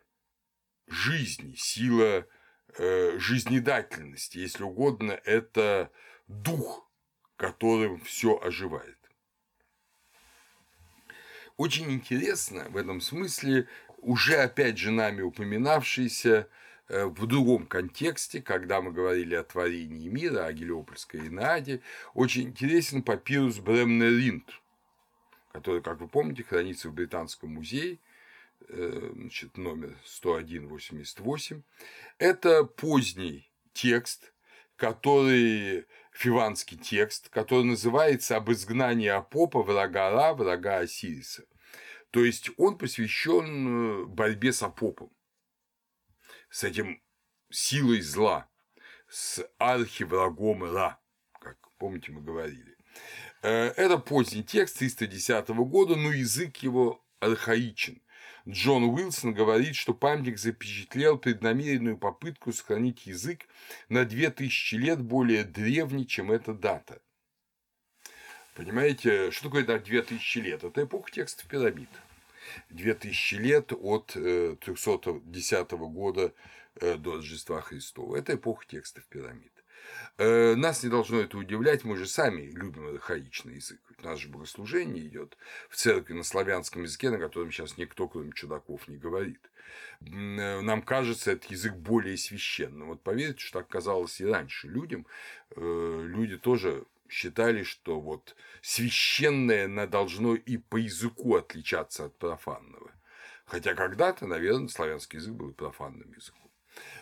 жизни, 0.86 1.54
сила 1.54 2.26
э, 2.76 3.18
жизнедательности, 3.18 4.38
если 4.38 4.64
угодно, 4.64 5.12
это 5.24 5.90
дух, 6.26 6.90
которым 7.36 8.00
все 8.00 8.38
оживает. 8.38 8.97
Очень 11.58 11.92
интересно 11.92 12.66
в 12.70 12.78
этом 12.78 13.02
смысле 13.02 13.68
уже 13.98 14.36
опять 14.36 14.78
же 14.78 14.90
нами 14.90 15.20
упоминавшийся 15.20 16.48
Э, 16.88 17.04
в 17.04 17.26
другом 17.26 17.66
контексте, 17.66 18.40
когда 18.40 18.80
мы 18.80 18.92
говорили 18.92 19.34
о 19.34 19.44
творении 19.44 20.08
мира, 20.08 20.46
о 20.46 20.52
Гелиопольской 20.52 21.28
Инаде, 21.28 21.82
очень 22.14 22.48
интересен 22.48 23.02
папирус 23.02 23.58
Бремнеринд, 23.58 24.48
который, 25.52 25.82
как 25.82 26.00
вы 26.00 26.08
помните, 26.08 26.44
хранится 26.44 26.88
в 26.88 26.94
Британском 26.94 27.50
музее, 27.50 27.98
э, 28.68 29.12
значит, 29.14 29.58
номер 29.58 29.98
10188. 30.04 31.62
Это 32.16 32.64
поздний 32.64 33.50
текст, 33.74 34.32
который 34.76 35.84
фиванский 36.18 36.76
текст, 36.76 37.28
который 37.28 37.64
называется 37.64 38.36
«Об 38.36 38.50
изгнании 38.50 39.06
Апопа, 39.06 39.62
врага 39.62 40.10
Ра, 40.10 40.34
врага 40.34 40.78
Осириса». 40.78 41.44
То 42.10 42.24
есть 42.24 42.50
он 42.56 42.76
посвящен 42.76 44.02
э, 44.02 44.04
борьбе 44.06 44.52
с 44.52 44.62
Апопом 44.64 45.12
с 46.50 46.64
этим 46.64 47.00
силой 47.50 48.00
зла, 48.00 48.48
с 49.08 49.46
архиврагом 49.58 50.64
Ра, 50.64 50.98
как 51.40 51.58
помните 51.78 52.10
мы 52.10 52.20
говорили. 52.20 52.76
Э, 53.42 53.68
это 53.76 53.98
поздний 53.98 54.42
текст 54.42 54.78
310 54.78 55.48
года, 55.50 55.94
но 55.94 56.10
язык 56.10 56.56
его 56.58 57.04
архаичен. 57.20 58.02
Джон 58.48 58.84
Уилсон 58.84 59.34
говорит, 59.34 59.76
что 59.76 59.92
памятник 59.92 60.38
запечатлел 60.38 61.18
преднамеренную 61.18 61.98
попытку 61.98 62.52
сохранить 62.52 63.06
язык 63.06 63.46
на 63.90 64.06
2000 64.06 64.74
лет 64.76 65.02
более 65.02 65.44
древний, 65.44 66.06
чем 66.06 66.32
эта 66.32 66.54
дата. 66.54 67.02
Понимаете, 68.54 69.30
что 69.32 69.44
такое 69.44 69.66
на 69.66 69.78
2000 69.78 70.38
лет? 70.38 70.64
Это 70.64 70.84
эпоха 70.84 71.10
текстов 71.10 71.46
пирамид. 71.46 71.90
2000 72.70 73.34
лет 73.34 73.72
от 73.72 74.06
310 74.12 75.52
э, 75.52 75.76
года 75.76 76.32
э, 76.76 76.94
до 76.96 77.16
Рождества 77.16 77.60
Христова. 77.60 78.16
Это 78.16 78.34
эпоха 78.34 78.64
текстов 78.66 79.04
пирамид. 79.08 79.52
Э, 80.18 80.54
нас 80.54 80.82
не 80.82 80.88
должно 80.88 81.20
это 81.20 81.38
удивлять, 81.38 81.84
мы 81.84 81.96
же 81.96 82.06
сами 82.06 82.42
любим 82.50 82.88
архаичный 82.88 83.56
язык. 83.56 83.80
У 83.98 84.04
нас 84.04 84.18
же 84.18 84.28
богослужение 84.28 85.06
идет 85.06 85.36
в 85.70 85.76
церкви 85.76 86.14
на 86.14 86.22
славянском 86.22 86.82
языке, 86.82 87.10
на 87.10 87.18
котором 87.18 87.52
сейчас 87.52 87.76
никто, 87.76 88.08
кроме 88.08 88.32
чудаков, 88.32 88.88
не 88.88 88.96
говорит. 88.96 89.40
Э, 90.00 90.60
нам 90.60 90.82
кажется 90.82 91.32
этот 91.32 91.50
язык 91.50 91.74
более 91.74 92.16
священным. 92.16 92.88
Вот 92.88 93.02
поверьте, 93.02 93.40
что 93.40 93.60
так 93.60 93.68
казалось 93.68 94.20
и 94.20 94.26
раньше 94.26 94.68
людям. 94.68 95.06
Э, 95.56 96.04
люди 96.04 96.36
тоже 96.36 96.84
считали, 97.08 97.62
что 97.62 98.00
вот 98.00 98.36
священное 98.60 99.86
должно 99.86 100.34
и 100.34 100.56
по 100.56 100.76
языку 100.76 101.36
отличаться 101.36 102.06
от 102.06 102.18
профанного. 102.18 102.90
Хотя 103.46 103.74
когда-то, 103.74 104.26
наверное, 104.26 104.68
славянский 104.68 105.18
язык 105.18 105.34
был 105.34 105.52
профанным 105.52 106.12
языком. 106.12 106.47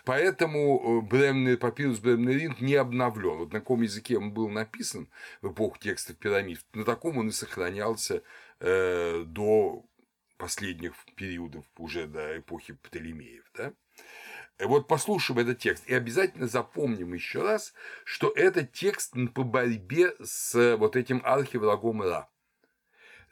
Поэтому 0.05 1.01
э, 1.03 1.07
Бремный, 1.07 1.57
папирус 1.57 1.99
Бремнеринг 1.99 2.61
не 2.61 2.75
обновлен. 2.75 3.39
Вот 3.39 3.53
на 3.53 3.61
каком 3.61 3.83
языке 3.83 4.17
он 4.19 4.33
был 4.33 4.49
написан 4.49 5.09
в 5.43 5.53
эпоху 5.53 5.79
текстов 5.79 6.17
пирамид, 6.17 6.61
на 6.73 6.85
таком 6.85 7.19
он 7.19 7.29
и 7.29 7.33
сохранялся 7.33 8.23
э, 8.61 9.25
до 9.27 9.85
последних 10.37 10.95
периодов, 11.17 11.65
уже 11.77 12.07
до 12.07 12.39
эпохи 12.39 12.75
Птолемеев. 12.75 13.45
Да? 13.55 13.73
Вот 14.59 14.89
послушаем 14.89 15.41
этот 15.41 15.59
текст 15.59 15.87
и 15.87 15.95
обязательно 15.95 16.47
запомним 16.47 17.13
еще 17.13 17.43
раз, 17.43 17.75
что 18.05 18.33
это 18.35 18.65
текст 18.65 19.15
по 19.35 19.43
борьбе 19.43 20.15
с 20.23 20.77
вот 20.77 20.97
этим 20.97 21.21
архиврагом 21.25 22.03
Ра. 22.03 22.29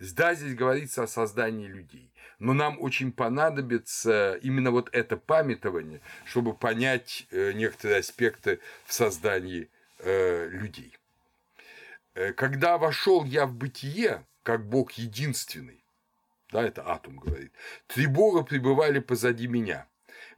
Да, 0.00 0.34
здесь 0.34 0.54
говорится 0.54 1.02
о 1.04 1.06
создании 1.06 1.66
людей 1.66 2.14
но 2.38 2.52
нам 2.52 2.80
очень 2.80 3.12
понадобится 3.12 4.38
именно 4.42 4.70
вот 4.70 4.90
это 4.92 5.16
памятование, 5.16 6.00
чтобы 6.24 6.54
понять 6.54 7.26
э, 7.30 7.52
некоторые 7.52 8.00
аспекты 8.00 8.60
в 8.84 8.92
создании 8.92 9.70
э, 10.00 10.48
людей. 10.50 10.96
Э, 12.14 12.32
когда 12.32 12.78
вошел 12.78 13.24
я 13.24 13.46
в 13.46 13.54
бытие, 13.54 14.26
как 14.42 14.68
Бог 14.68 14.92
единственный, 14.92 15.82
да, 16.52 16.62
это 16.62 16.82
Атум 16.82 17.16
говорит, 17.16 17.52
три 17.86 18.06
Бога 18.06 18.42
пребывали 18.42 18.98
позади 18.98 19.46
меня. 19.46 19.88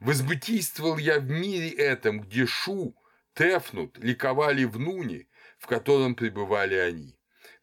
Возбытийствовал 0.01 0.99
я 0.99 1.19
в 1.19 1.29
мире 1.29 1.71
этом, 1.71 2.21
где 2.21 2.47
Шу, 2.47 2.95
Тефнут 3.35 3.99
ликовали 3.99 4.65
в 4.65 4.79
Нуне, 4.79 5.27
в 5.59 5.67
котором 5.67 6.15
пребывали 6.15 6.75
они. 6.75 7.15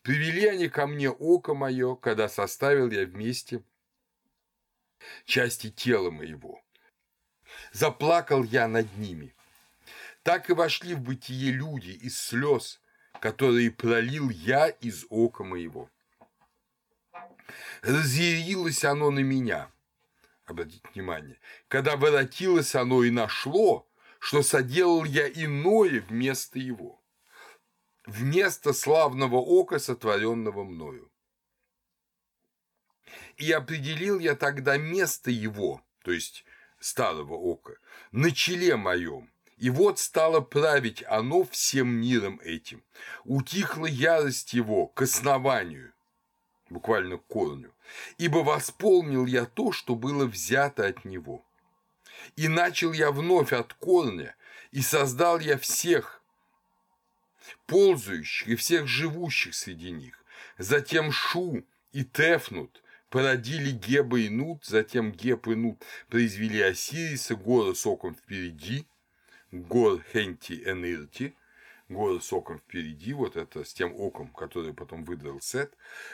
Привели 0.03 0.47
они 0.47 0.67
ко 0.67 0.85
мне 0.85 1.09
око 1.09 1.53
мое, 1.53 1.95
когда 1.95 2.27
составил 2.27 2.91
я 2.91 3.05
вместе 3.05 3.63
части 5.25 5.71
тела 5.71 6.11
моего. 6.11 6.61
Заплакал 7.71 8.43
я 8.43 8.67
над 8.67 8.97
ними. 8.97 9.33
Так 10.21 10.49
и 10.49 10.53
вошли 10.53 10.93
в 10.93 10.99
бытие 10.99 11.51
люди 11.51 11.91
из 11.91 12.19
слез, 12.19 12.81
которые 13.21 13.71
пролил 13.71 14.29
я 14.29 14.67
из 14.67 15.05
ока 15.09 15.45
моего. 15.45 15.89
Разъярилось 17.81 18.83
оно 18.83 19.09
на 19.09 19.19
меня, 19.19 19.71
обратите 20.45 20.87
внимание, 20.93 21.39
когда 21.67 21.95
воротилось 21.95 22.75
оно 22.75 23.03
и 23.03 23.09
нашло, 23.09 23.87
что 24.19 24.41
соделал 24.41 25.03
я 25.05 25.29
иное 25.29 26.01
вместо 26.01 26.59
его, 26.59 27.02
вместо 28.05 28.73
славного 28.73 29.37
ока, 29.37 29.79
сотворенного 29.79 30.63
мною. 30.63 31.09
И 33.37 33.51
определил 33.51 34.19
я 34.19 34.35
тогда 34.35 34.77
место 34.77 35.31
его, 35.31 35.81
то 36.03 36.11
есть 36.11 36.45
старого 36.79 37.33
ока, 37.33 37.73
на 38.11 38.31
челе 38.31 38.75
моем. 38.75 39.29
И 39.57 39.69
вот 39.69 39.99
стало 39.99 40.41
править 40.41 41.03
оно 41.07 41.43
всем 41.43 41.87
миром 41.87 42.39
этим. 42.43 42.83
Утихла 43.23 43.85
ярость 43.85 44.53
его 44.53 44.87
к 44.87 45.03
основанию, 45.03 45.93
буквально 46.69 47.17
к 47.17 47.25
корню, 47.27 47.73
ибо 48.17 48.39
восполнил 48.39 49.25
я 49.25 49.45
то, 49.45 49.71
что 49.71 49.95
было 49.95 50.25
взято 50.25 50.85
от 50.85 51.05
него. 51.05 51.45
И 52.35 52.47
начал 52.47 52.93
я 52.93 53.11
вновь 53.11 53.53
от 53.53 53.73
корня, 53.73 54.35
и 54.71 54.81
создал 54.81 55.39
я 55.39 55.57
всех 55.57 56.22
ползающих 57.67 58.47
и 58.47 58.55
всех 58.55 58.87
живущих 58.87 59.55
среди 59.55 59.91
них. 59.91 60.23
Затем 60.57 61.11
Шу 61.11 61.65
и 61.91 62.03
Тефнут, 62.03 62.83
породили 63.13 63.69
Геба 63.71 64.19
и 64.19 64.29
Нут, 64.29 64.65
затем 64.65 65.11
Геб 65.11 65.47
и 65.47 65.53
Нут 65.53 65.83
произвели 66.09 66.59
Осириса, 66.61 67.35
горы 67.35 67.75
соком 67.75 68.15
впереди, 68.15 68.87
гор 69.51 70.03
Хенти 70.11 70.63
Энирти, 70.65 71.35
горы 71.89 72.21
соком 72.21 72.57
впереди, 72.57 73.13
вот 73.13 73.35
это 73.35 73.63
с 73.63 73.73
тем 73.73 73.93
оком, 73.93 74.29
который 74.29 74.73
потом 74.73 75.03
выдрал 75.03 75.39
Сет, 75.41 75.73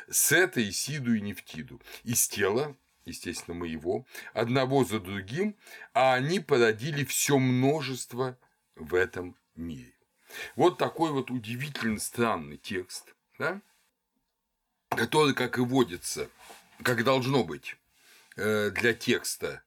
Сета, 0.09 0.61
Исиду 0.67 1.15
и 1.15 1.21
Нефтиду. 1.21 1.81
Из 2.03 2.27
тела, 2.27 2.75
естественно, 3.05 3.55
моего, 3.55 4.05
одного 4.33 4.83
за 4.83 4.99
другим, 4.99 5.55
а 5.93 6.15
они 6.15 6.41
породили 6.41 7.05
все 7.05 7.39
множество 7.39 8.37
в 8.75 8.93
этом 8.93 9.37
мире. 9.55 9.93
Вот 10.55 10.77
такой 10.77 11.11
вот 11.11 11.31
удивительно 11.31 11.99
странный 11.99 12.57
текст, 12.57 13.13
да? 13.37 13.61
который, 14.89 15.33
как 15.33 15.57
и 15.57 15.61
водится, 15.61 16.29
как 16.83 17.03
должно 17.03 17.43
быть 17.43 17.77
э, 18.35 18.69
для 18.71 18.93
текста, 18.93 19.63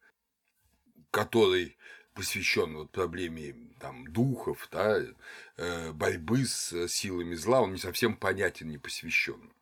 который 1.10 1.76
посвящен 2.14 2.76
вот 2.76 2.90
проблеме 2.90 3.54
там, 3.78 4.06
духов, 4.12 4.68
да, 4.70 5.00
э, 5.56 5.92
борьбы 5.92 6.44
с 6.44 6.88
силами 6.88 7.34
зла, 7.34 7.62
он 7.62 7.72
не 7.72 7.78
совсем 7.78 8.16
понятен, 8.16 8.68
не 8.68 8.78
посвящен. 8.78 9.52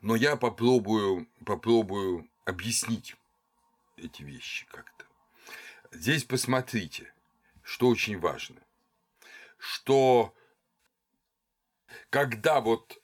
Но 0.00 0.16
я 0.16 0.36
попробую, 0.36 1.26
попробую 1.44 2.28
объяснить 2.44 3.16
эти 3.96 4.22
вещи 4.22 4.66
как-то. 4.70 5.06
Здесь 5.90 6.24
посмотрите, 6.24 7.12
что 7.62 7.88
очень 7.88 8.18
важно, 8.18 8.60
что 9.62 10.34
когда 12.10 12.60
вот 12.60 13.00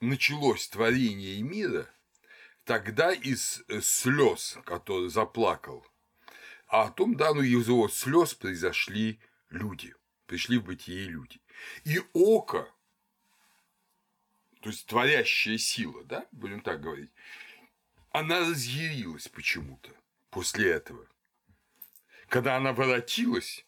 началось 0.00 0.66
творение 0.68 1.40
мира, 1.40 1.88
тогда 2.64 3.12
из 3.12 3.62
э, 3.68 3.80
слез, 3.80 4.58
который 4.64 5.08
заплакал, 5.08 5.86
а 6.66 6.88
о 6.88 6.90
том, 6.90 7.16
да, 7.16 7.32
ну 7.32 7.42
из 7.42 7.68
его 7.68 7.88
слез 7.88 8.34
произошли 8.34 9.20
люди, 9.50 9.94
пришли 10.26 10.58
в 10.58 10.64
бытие 10.64 11.04
люди. 11.04 11.40
И 11.84 12.00
око, 12.12 12.68
то 14.62 14.68
есть 14.68 14.86
творящая 14.86 15.58
сила, 15.58 16.02
да, 16.02 16.26
будем 16.32 16.60
так 16.60 16.80
говорить, 16.80 17.12
она 18.10 18.40
разъярилась 18.40 19.28
почему-то 19.28 19.90
после 20.28 20.72
этого. 20.72 21.06
Когда 22.26 22.56
она 22.56 22.72
воротилась 22.72 23.64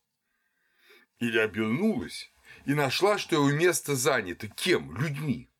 или 1.29 1.39
обернулась 1.39 2.31
и 2.65 2.75
нашла, 2.75 3.19
что 3.19 3.37
его 3.37 3.51
место 3.51 3.95
занято 3.95 4.49
кем? 4.49 4.97
Людьми 4.97 5.51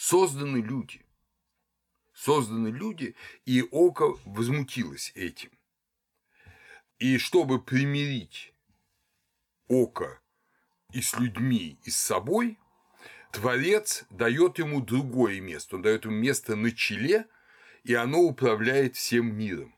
созданы 0.00 0.62
люди. 0.62 1.04
Созданы 2.14 2.68
люди, 2.68 3.14
и 3.44 3.62
око 3.62 4.16
возмутилось 4.24 5.12
этим. 5.14 5.50
И 6.98 7.18
чтобы 7.18 7.62
примирить 7.62 8.54
око 9.68 10.20
и 10.92 11.02
с 11.02 11.18
людьми, 11.18 11.78
и 11.84 11.90
с 11.90 11.96
собой, 11.96 12.58
Творец 13.30 14.04
дает 14.10 14.58
ему 14.58 14.80
другое 14.80 15.40
место. 15.40 15.76
Он 15.76 15.82
дает 15.82 16.04
ему 16.04 16.16
место 16.16 16.56
на 16.56 16.72
челе, 16.72 17.26
и 17.84 17.94
оно 17.94 18.20
управляет 18.20 18.96
всем 18.96 19.34
миром. 19.36 19.74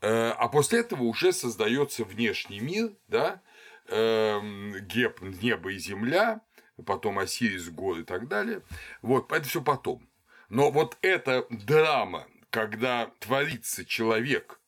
Э, 0.00 0.30
а 0.30 0.48
после 0.48 0.80
этого 0.80 1.04
уже 1.04 1.32
создается 1.32 2.04
внешний 2.04 2.60
мир, 2.60 2.94
да, 3.08 3.42
эм, 3.88 4.74
геб, 4.86 5.20
небо 5.22 5.72
и 5.72 5.78
земля, 5.78 6.42
потом 6.84 7.18
Осирис, 7.18 7.70
год 7.70 7.98
и 7.98 8.04
так 8.04 8.28
далее. 8.28 8.62
Вот, 9.02 9.32
это 9.32 9.48
все 9.48 9.62
потом. 9.62 10.08
Но 10.48 10.70
вот 10.70 10.98
эта 11.00 11.46
драма, 11.50 12.26
когда 12.50 13.06
творится 13.20 13.84
человек 13.84 14.60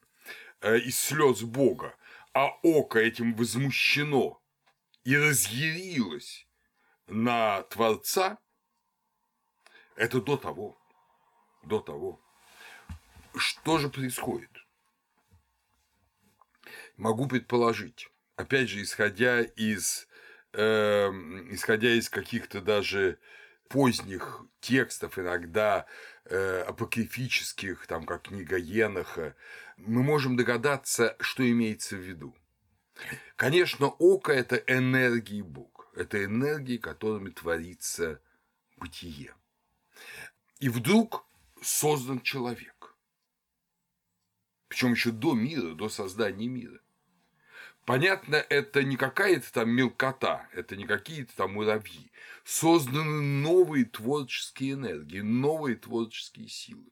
э, 0.60 0.78
из 0.78 0.98
слез 0.98 1.42
Бога, 1.42 1.94
а 2.32 2.48
око 2.62 2.98
этим 2.98 3.34
возмущено 3.34 4.40
и 5.04 5.16
разъярилось 5.16 6.46
на 7.06 7.62
Творца, 7.64 8.38
это 9.96 10.20
до 10.20 10.36
того, 10.36 10.78
до 11.62 11.80
того. 11.80 12.20
Что 13.36 13.78
же 13.78 13.88
происходит? 13.88 14.50
Могу 16.98 17.26
предположить, 17.26 18.10
опять 18.36 18.68
же, 18.68 18.82
исходя 18.82 19.40
из 19.40 20.08
Эм, 20.52 21.54
исходя 21.54 21.90
из 21.90 22.08
каких-то 22.08 22.60
даже 22.60 23.18
поздних 23.68 24.42
текстов, 24.60 25.18
иногда 25.18 25.86
э, 26.24 26.64
апокрифических, 26.66 27.86
там, 27.86 28.06
как 28.06 28.22
книга 28.22 28.56
Еноха, 28.56 29.36
мы 29.76 30.02
можем 30.02 30.36
догадаться, 30.36 31.16
что 31.20 31.48
имеется 31.48 31.96
в 31.96 32.00
виду. 32.00 32.34
Конечно, 33.36 33.86
око– 33.86 34.32
это 34.34 34.56
энергии 34.56 35.42
Бога, 35.42 35.84
это 35.94 36.24
энергии, 36.24 36.78
которыми 36.78 37.30
творится 37.30 38.20
бытие. 38.78 39.34
И 40.60 40.70
вдруг 40.70 41.26
создан 41.62 42.20
человек. 42.20 42.96
Причем 44.68 44.92
еще 44.92 45.10
до 45.10 45.34
мира, 45.34 45.74
до 45.74 45.88
создания 45.88 46.48
мира. 46.48 46.80
Понятно, 47.88 48.36
это 48.50 48.82
не 48.82 48.98
какая-то 48.98 49.50
там 49.50 49.70
мелкота, 49.70 50.46
это 50.52 50.76
не 50.76 50.84
какие-то 50.84 51.34
там 51.34 51.54
муравьи. 51.54 52.10
Созданы 52.44 53.22
новые 53.22 53.86
творческие 53.86 54.74
энергии, 54.74 55.20
новые 55.20 55.76
творческие 55.76 56.48
силы. 56.50 56.84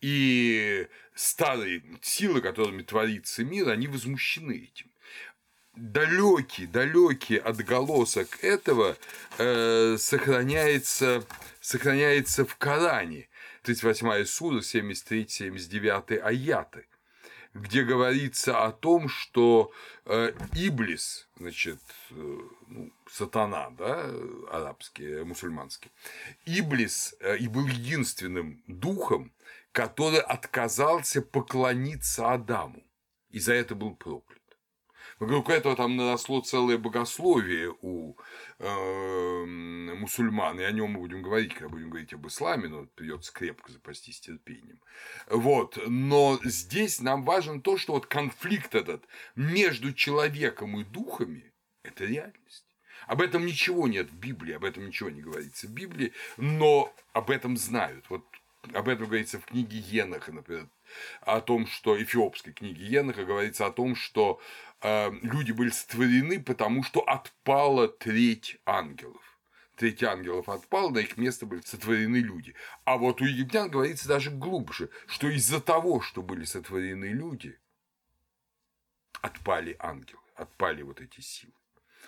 И 0.00 0.88
старые 1.14 1.82
силы, 2.00 2.40
которыми 2.40 2.80
творится 2.80 3.44
мир, 3.44 3.68
они 3.68 3.86
возмущены 3.86 4.70
этим. 4.72 4.90
Далекий, 5.76 6.66
далекий 6.66 7.36
отголосок 7.36 8.42
этого 8.42 8.96
э, 9.36 9.98
сохраняется, 9.98 11.22
сохраняется 11.60 12.46
в 12.46 12.56
Коране. 12.56 13.28
38 13.64 14.24
сура, 14.24 14.60
73-79 14.60 16.18
аяты 16.18 16.86
где 17.54 17.82
говорится 17.82 18.64
о 18.64 18.72
том, 18.72 19.08
что 19.08 19.72
э, 20.04 20.32
Иблис, 20.54 21.28
значит, 21.36 21.80
э, 22.10 22.38
ну, 22.68 22.92
сатана, 23.10 23.70
да, 23.70 24.10
арабский, 24.50 25.24
мусульманский, 25.24 25.90
Иблис 26.46 27.14
э, 27.20 27.38
и 27.38 27.48
был 27.48 27.66
единственным 27.66 28.62
духом, 28.66 29.32
который 29.72 30.20
отказался 30.20 31.22
поклониться 31.22 32.32
Адаму, 32.32 32.82
и 33.30 33.40
за 33.40 33.54
это 33.54 33.74
был 33.74 33.94
проклят. 33.94 34.39
Вокруг 35.20 35.50
этого 35.50 35.76
там 35.76 35.96
наросло 35.96 36.40
целое 36.40 36.78
богословие 36.78 37.74
у 37.82 38.16
э, 38.58 39.44
мусульман, 39.44 40.58
и 40.58 40.64
о 40.64 40.72
нем 40.72 40.92
мы 40.92 41.00
будем 41.00 41.20
говорить, 41.20 41.52
когда 41.52 41.68
будем 41.68 41.90
говорить 41.90 42.14
об 42.14 42.26
исламе, 42.26 42.68
но 42.68 42.86
придется 42.94 43.30
крепко 43.30 43.70
запастись 43.70 44.18
терпением. 44.18 44.80
Вот. 45.28 45.78
Но 45.86 46.40
здесь 46.42 47.00
нам 47.00 47.22
важно 47.24 47.60
то, 47.60 47.76
что 47.76 47.92
вот 47.92 48.06
конфликт 48.06 48.74
этот 48.74 49.04
между 49.36 49.92
человеком 49.92 50.80
и 50.80 50.84
духами– 50.84 51.52
это 51.82 52.06
реальность. 52.06 52.64
Об 53.06 53.20
этом 53.20 53.44
ничего 53.44 53.88
нет 53.88 54.10
в 54.10 54.14
Библии, 54.14 54.54
об 54.54 54.64
этом 54.64 54.86
ничего 54.86 55.10
не 55.10 55.20
говорится 55.20 55.66
в 55.66 55.70
Библии, 55.70 56.14
но 56.38 56.94
об 57.12 57.30
этом 57.30 57.58
знают. 57.58 58.06
Вот 58.08 58.24
об 58.72 58.88
этом 58.88 59.06
говорится 59.06 59.38
в 59.38 59.44
книге 59.44 59.78
Еноха, 59.78 60.32
например, 60.32 60.68
о 61.22 61.40
том, 61.40 61.66
что 61.66 62.00
эфиопской 62.00 62.52
книге 62.52 62.84
Еноха 62.84 63.24
говорится 63.24 63.66
о 63.66 63.70
том, 63.70 63.94
что 63.94 64.40
люди 64.82 65.52
были 65.52 65.70
сотворены, 65.70 66.42
потому 66.42 66.82
что 66.82 67.00
отпала 67.00 67.88
треть 67.88 68.58
ангелов. 68.64 69.22
Треть 69.76 70.02
ангелов 70.02 70.48
отпала, 70.48 70.90
на 70.90 70.98
их 70.98 71.16
место 71.16 71.46
были 71.46 71.62
сотворены 71.62 72.16
люди. 72.16 72.54
А 72.84 72.98
вот 72.98 73.22
у 73.22 73.24
египтян 73.24 73.70
говорится 73.70 74.08
даже 74.08 74.30
глубже, 74.30 74.90
что 75.06 75.28
из-за 75.28 75.60
того, 75.60 76.00
что 76.00 76.22
были 76.22 76.44
сотворены 76.44 77.06
люди, 77.06 77.58
отпали 79.22 79.76
ангелы, 79.78 80.20
отпали 80.34 80.82
вот 80.82 81.00
эти 81.00 81.20
силы. 81.20 81.52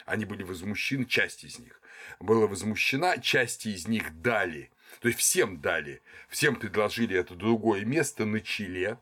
Они 0.04 0.24
были 0.24 0.42
возмущены, 0.42 1.06
часть 1.06 1.44
из 1.44 1.58
них 1.58 1.80
была 2.20 2.46
возмущена, 2.46 3.18
части 3.18 3.68
из 3.68 3.88
них 3.88 4.20
дали– 4.20 4.70
то 5.00 5.08
есть 5.08 5.20
всем 5.20 5.60
дали, 5.60 6.02
всем 6.28 6.56
предложили 6.56 7.16
это 7.16 7.34
другое 7.34 7.84
место 7.84 8.24
на 8.24 8.40
челе, 8.40 8.98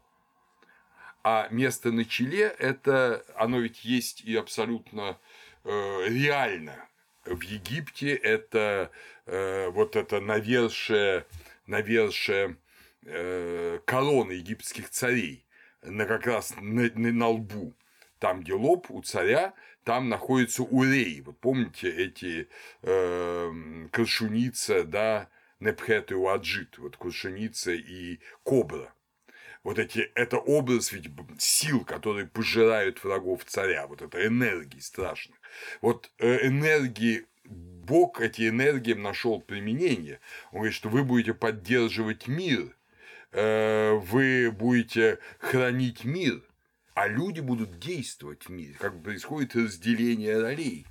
а 1.23 1.49
место 1.51 1.93
на 1.93 2.05
челе 2.05 2.55
это, 2.59 3.25
оно 3.37 3.59
ведь 3.61 3.85
есть 3.85 4.23
и 4.23 4.37
абсолютно 4.37 5.18
э, 5.64 6.05
реально. 6.09 6.89
В 7.25 7.43
Египте 7.43 8.14
это 8.14 8.91
э, 9.27 9.68
вот 9.71 9.97
это 9.97 10.21
навершие, 10.21 11.27
навершие 11.66 12.57
э, 13.05 13.79
короны 13.85 14.33
египетских 14.33 14.89
царей 14.91 15.45
на 15.83 16.07
как 16.07 16.27
раз 16.27 16.55
на, 16.61 16.91
на, 16.95 17.12
на 17.12 17.29
лбу. 17.29 17.75
Там, 18.18 18.41
где 18.41 18.53
лоб 18.53 18.91
у 18.91 19.03
царя, 19.03 19.55
там 19.85 20.09
находится 20.09 20.62
урей. 20.62 21.23
Вот 21.23 21.39
помните 21.41 21.91
эти 21.91 22.49
э, 22.83 23.89
крашуница, 23.91 24.85
да, 24.85 25.29
Непхет 25.59 26.11
и 26.11 26.14
Уаджит, 26.14 26.79
вот 26.79 26.97
Кушеница 26.97 27.73
и 27.73 28.18
Кобра. 28.43 28.93
Вот 29.63 29.79
эти, 29.79 30.11
это 30.15 30.39
образ 30.39 30.93
ведь 30.93 31.11
сил, 31.39 31.85
которые 31.85 32.27
пожирают 32.27 33.03
врагов 33.05 33.45
царя, 33.45 33.87
вот 33.87 34.01
это 34.01 34.27
энергии 34.27 34.79
страшных. 34.79 35.37
Вот 35.83 36.11
э, 36.19 36.47
энергии 36.47 37.27
Бог 37.45 38.21
эти 38.21 38.49
энергии 38.49 38.95
нашел 38.95 39.41
применение. 39.41 40.21
Он 40.53 40.61
говорит, 40.61 40.75
что 40.75 40.89
вы 40.89 41.05
будете 41.05 41.35
поддерживать 41.35 42.29
мир, 42.29 42.75
э, 43.33 43.93
вы 43.93 44.51
будете 44.51 45.19
хранить 45.39 46.05
мир, 46.05 46.43
а 46.95 47.09
люди 47.09 47.41
будут 47.41 47.79
действовать 47.79 48.45
в 48.45 48.51
мире, 48.51 48.77
как 48.79 49.03
происходит 49.03 49.57
разделение 49.57 50.41
ролей. 50.41 50.87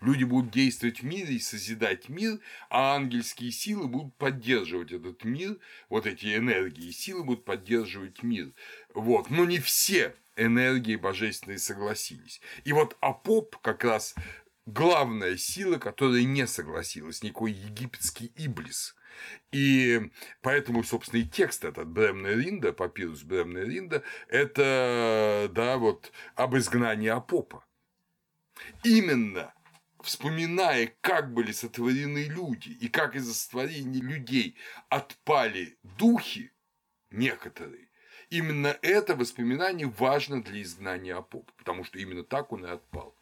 Люди 0.00 0.24
будут 0.24 0.50
действовать 0.50 1.00
в 1.00 1.04
мире 1.04 1.34
и 1.34 1.40
созидать 1.40 2.08
мир, 2.08 2.38
а 2.68 2.94
ангельские 2.96 3.50
силы 3.50 3.88
будут 3.88 4.14
поддерживать 4.16 4.92
этот 4.92 5.24
мир, 5.24 5.58
вот 5.88 6.06
эти 6.06 6.36
энергии 6.36 6.88
и 6.88 6.92
силы 6.92 7.24
будут 7.24 7.44
поддерживать 7.44 8.22
мир. 8.22 8.52
Вот. 8.94 9.30
Но 9.30 9.44
не 9.44 9.58
все 9.58 10.14
энергии 10.36 10.96
божественные 10.96 11.58
согласились. 11.58 12.40
И 12.64 12.72
вот 12.72 12.96
Апоп 13.00 13.56
как 13.58 13.84
раз 13.84 14.14
главная 14.66 15.36
сила, 15.36 15.78
которая 15.78 16.22
не 16.22 16.46
согласилась, 16.46 17.22
никакой 17.22 17.52
египетский 17.52 18.32
Иблис. 18.36 18.94
И 19.52 20.00
поэтому, 20.40 20.82
собственно, 20.84 21.20
и 21.20 21.24
текст 21.26 21.64
этот 21.64 21.88
Бремна 21.88 22.28
Ринда, 22.28 22.72
папирус 22.72 23.22
Бремна 23.22 23.58
Ринда, 23.58 24.02
это, 24.28 25.50
да, 25.52 25.76
вот 25.76 26.12
об 26.36 26.56
изгнании 26.56 27.08
Апопа. 27.08 27.64
Именно 28.82 29.52
вспоминая, 30.02 30.92
как 31.00 31.32
были 31.32 31.52
сотворены 31.52 32.24
люди 32.24 32.70
и 32.70 32.88
как 32.88 33.16
из-за 33.16 33.34
сотворения 33.34 34.00
людей 34.00 34.56
отпали 34.88 35.78
духи 35.98 36.52
некоторые, 37.10 37.88
именно 38.30 38.78
это 38.82 39.16
воспоминание 39.16 39.88
важно 39.88 40.42
для 40.42 40.62
изгнания 40.62 41.16
Апопа, 41.16 41.52
потому 41.56 41.84
что 41.84 41.98
именно 41.98 42.24
так 42.24 42.52
он 42.52 42.64
и 42.64 42.70
отпал. 42.70 43.16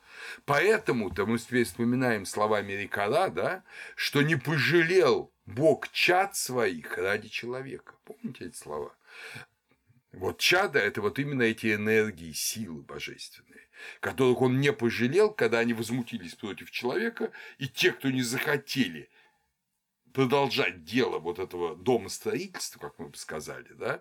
Поэтому-то 0.45 1.27
мы 1.27 1.39
теперь 1.39 1.65
вспоминаем 1.65 2.25
слова 2.25 2.63
Мерикара, 2.63 3.29
да, 3.29 3.65
что 3.95 4.23
не 4.23 4.37
пожалел 4.37 5.33
Бог 5.47 5.89
чад 5.91 6.37
своих 6.37 6.97
ради 6.99 7.29
человека. 7.29 7.95
Помните 8.05 8.47
эти 8.47 8.57
слова? 8.57 8.95
Вот 10.13 10.39
чада– 10.39 10.79
это 10.81 11.03
вот 11.03 11.19
именно 11.19 11.43
эти 11.43 11.75
энергии, 11.75 12.33
силы 12.33 12.83
божественные 12.83 13.68
которых 14.01 14.41
он 14.41 14.61
не 14.61 14.73
пожалел, 14.73 15.31
когда 15.33 15.59
они 15.61 15.75
возмутились 15.75 16.35
против 16.35 16.71
человека, 16.71 17.33
и 17.59 17.69
те, 17.69 17.93
кто 17.93 18.11
не 18.11 18.23
захотели 18.23 19.09
продолжать 20.13 20.85
дело 20.85 21.19
вот 21.19 21.39
этого 21.39 21.77
домостроительства, 21.77 22.81
как 22.81 22.99
мы 22.99 23.09
бы 23.09 23.17
сказали, 23.17 23.73
да, 23.75 24.01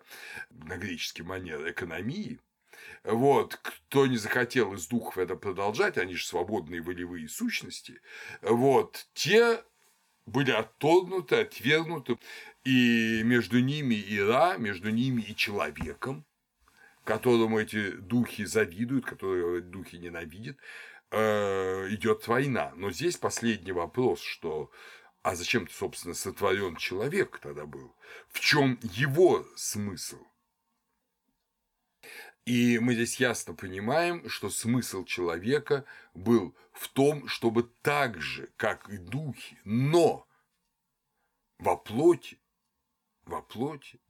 на 0.49 0.77
греческий 0.77 1.23
манер 1.23 1.69
экономии, 1.69 2.39
вот, 3.03 3.55
кто 3.55 4.07
не 4.07 4.17
захотел 4.17 4.73
из 4.73 4.87
духов 4.87 5.17
это 5.17 5.35
продолжать, 5.35 5.97
они 5.97 6.15
же 6.15 6.25
свободные 6.25 6.81
волевые 6.81 7.27
сущности, 7.27 8.01
вот, 8.41 9.07
те 9.13 9.63
были 10.25 10.51
отторгнуты, 10.51 11.37
отвергнуты, 11.37 12.17
и 12.63 13.21
между 13.23 13.59
ними 13.59 13.95
и 13.95 14.19
Ра, 14.19 14.57
между 14.57 14.89
ними 14.89 15.21
и 15.21 15.35
человеком, 15.35 16.25
которому 17.07 17.57
эти 17.57 17.91
духи 17.91 18.43
завидуют, 18.43 19.05
которые 19.05 19.61
духи 19.61 19.95
ненавидят, 19.95 20.57
э, 21.11 21.87
идет 21.91 22.27
война. 22.27 22.73
Но 22.75 22.91
здесь 22.91 23.15
последний 23.15 23.71
вопрос, 23.71 24.19
что 24.19 24.69
а 25.23 25.35
зачем, 25.35 25.69
собственно, 25.69 26.13
сотворен 26.13 26.75
человек 26.75 27.39
тогда 27.39 27.65
был? 27.65 27.95
В 28.27 28.41
чем 28.41 28.77
его 28.81 29.45
смысл? 29.55 30.21
И 32.45 32.77
мы 32.79 32.93
здесь 32.93 33.21
ясно 33.21 33.53
понимаем, 33.53 34.29
что 34.29 34.49
смысл 34.49 35.05
человека 35.05 35.85
был 36.13 36.53
в 36.73 36.89
том, 36.89 37.25
чтобы 37.29 37.71
так 37.81 38.19
же, 38.19 38.49
как 38.57 38.89
и 38.89 38.97
духи, 38.97 39.57
но 39.63 40.27
во 41.57 41.77
плоти, 41.77 42.37
во 43.23 43.41
плоти 43.41 44.01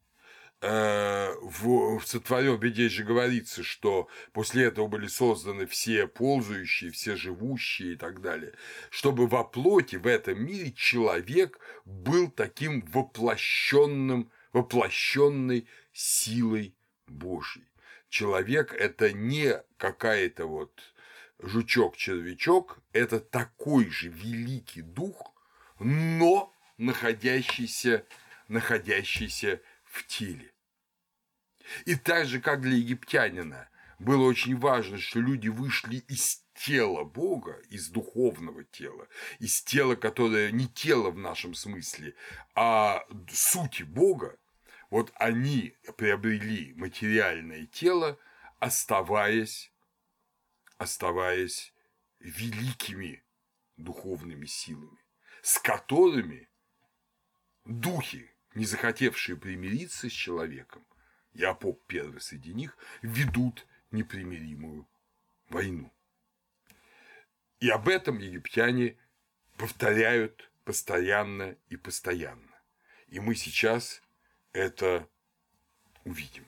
в, 0.61 1.99
в 1.99 2.07
сотворенном 2.07 2.67
здесь 2.67 2.91
же 2.91 3.03
говорится, 3.03 3.63
что 3.63 4.07
после 4.31 4.65
этого 4.65 4.87
были 4.87 5.07
созданы 5.07 5.67
все 5.67 6.07
ползающие, 6.07 6.91
все 6.91 7.15
живущие 7.15 7.93
и 7.93 7.95
так 7.95 8.21
далее, 8.21 8.53
чтобы 8.89 9.27
во 9.27 9.43
плоти, 9.43 9.97
в 9.97 10.07
этом 10.07 10.43
мире 10.43 10.71
человек 10.71 11.59
был 11.85 12.31
таким 12.31 12.81
воплощенным, 12.81 14.31
воплощенной 14.51 15.67
силой 15.93 16.75
Божьей. 17.07 17.65
Человек– 18.09 18.73
это 18.79 19.11
не 19.11 19.61
какая-то 19.77 20.45
вот 20.45 20.71
жучок-червячок, 21.39 22.79
это 22.93 23.19
такой 23.19 23.89
же 23.89 24.09
великий 24.09 24.81
дух, 24.81 25.33
но 25.79 26.53
находящийся, 26.77 28.05
находящийся 28.47 29.61
в 29.97 30.07
теле. 30.07 30.53
И 31.85 31.95
так 31.95 32.25
же, 32.25 32.39
как 32.39 32.61
для 32.61 32.77
египтянина 32.77 33.69
было 33.99 34.23
очень 34.23 34.57
важно, 34.57 34.97
что 34.97 35.19
люди 35.19 35.49
вышли 35.49 35.97
из 35.97 36.43
тела 36.53 37.03
Бога, 37.03 37.61
из 37.69 37.89
духовного 37.89 38.63
тела, 38.63 39.07
из 39.39 39.61
тела, 39.61 39.95
которое 39.95 40.51
не 40.51 40.67
тело 40.67 41.11
в 41.11 41.17
нашем 41.17 41.53
смысле, 41.53 42.15
а 42.55 43.05
сути 43.29 43.83
Бога, 43.83 44.37
вот 44.89 45.11
они 45.15 45.75
приобрели 45.97 46.73
материальное 46.75 47.65
тело, 47.65 48.17
оставаясь, 48.59 49.71
оставаясь 50.77 51.73
великими 52.19 53.23
духовными 53.75 54.45
силами, 54.45 54.99
с 55.41 55.59
которыми 55.59 56.49
духи, 57.65 58.31
не 58.57 58.65
захотевшие 58.65 59.37
примириться 59.37 60.09
с 60.09 60.11
человеком, 60.11 60.83
я 61.33 61.53
поп 61.53 61.79
первый 61.85 62.19
среди 62.19 62.53
них, 62.55 62.75
ведут 63.03 63.67
непримиримую 63.91 64.87
войну. 65.49 65.93
И 67.59 67.69
об 67.69 67.87
этом 67.87 68.17
египтяне 68.17 68.97
повторяют 69.57 70.49
постоянно 70.63 71.55
и 71.69 71.77
постоянно. 71.77 72.59
И 73.09 73.19
мы 73.19 73.35
сейчас 73.35 74.01
это 74.53 75.07
увидим. 76.03 76.47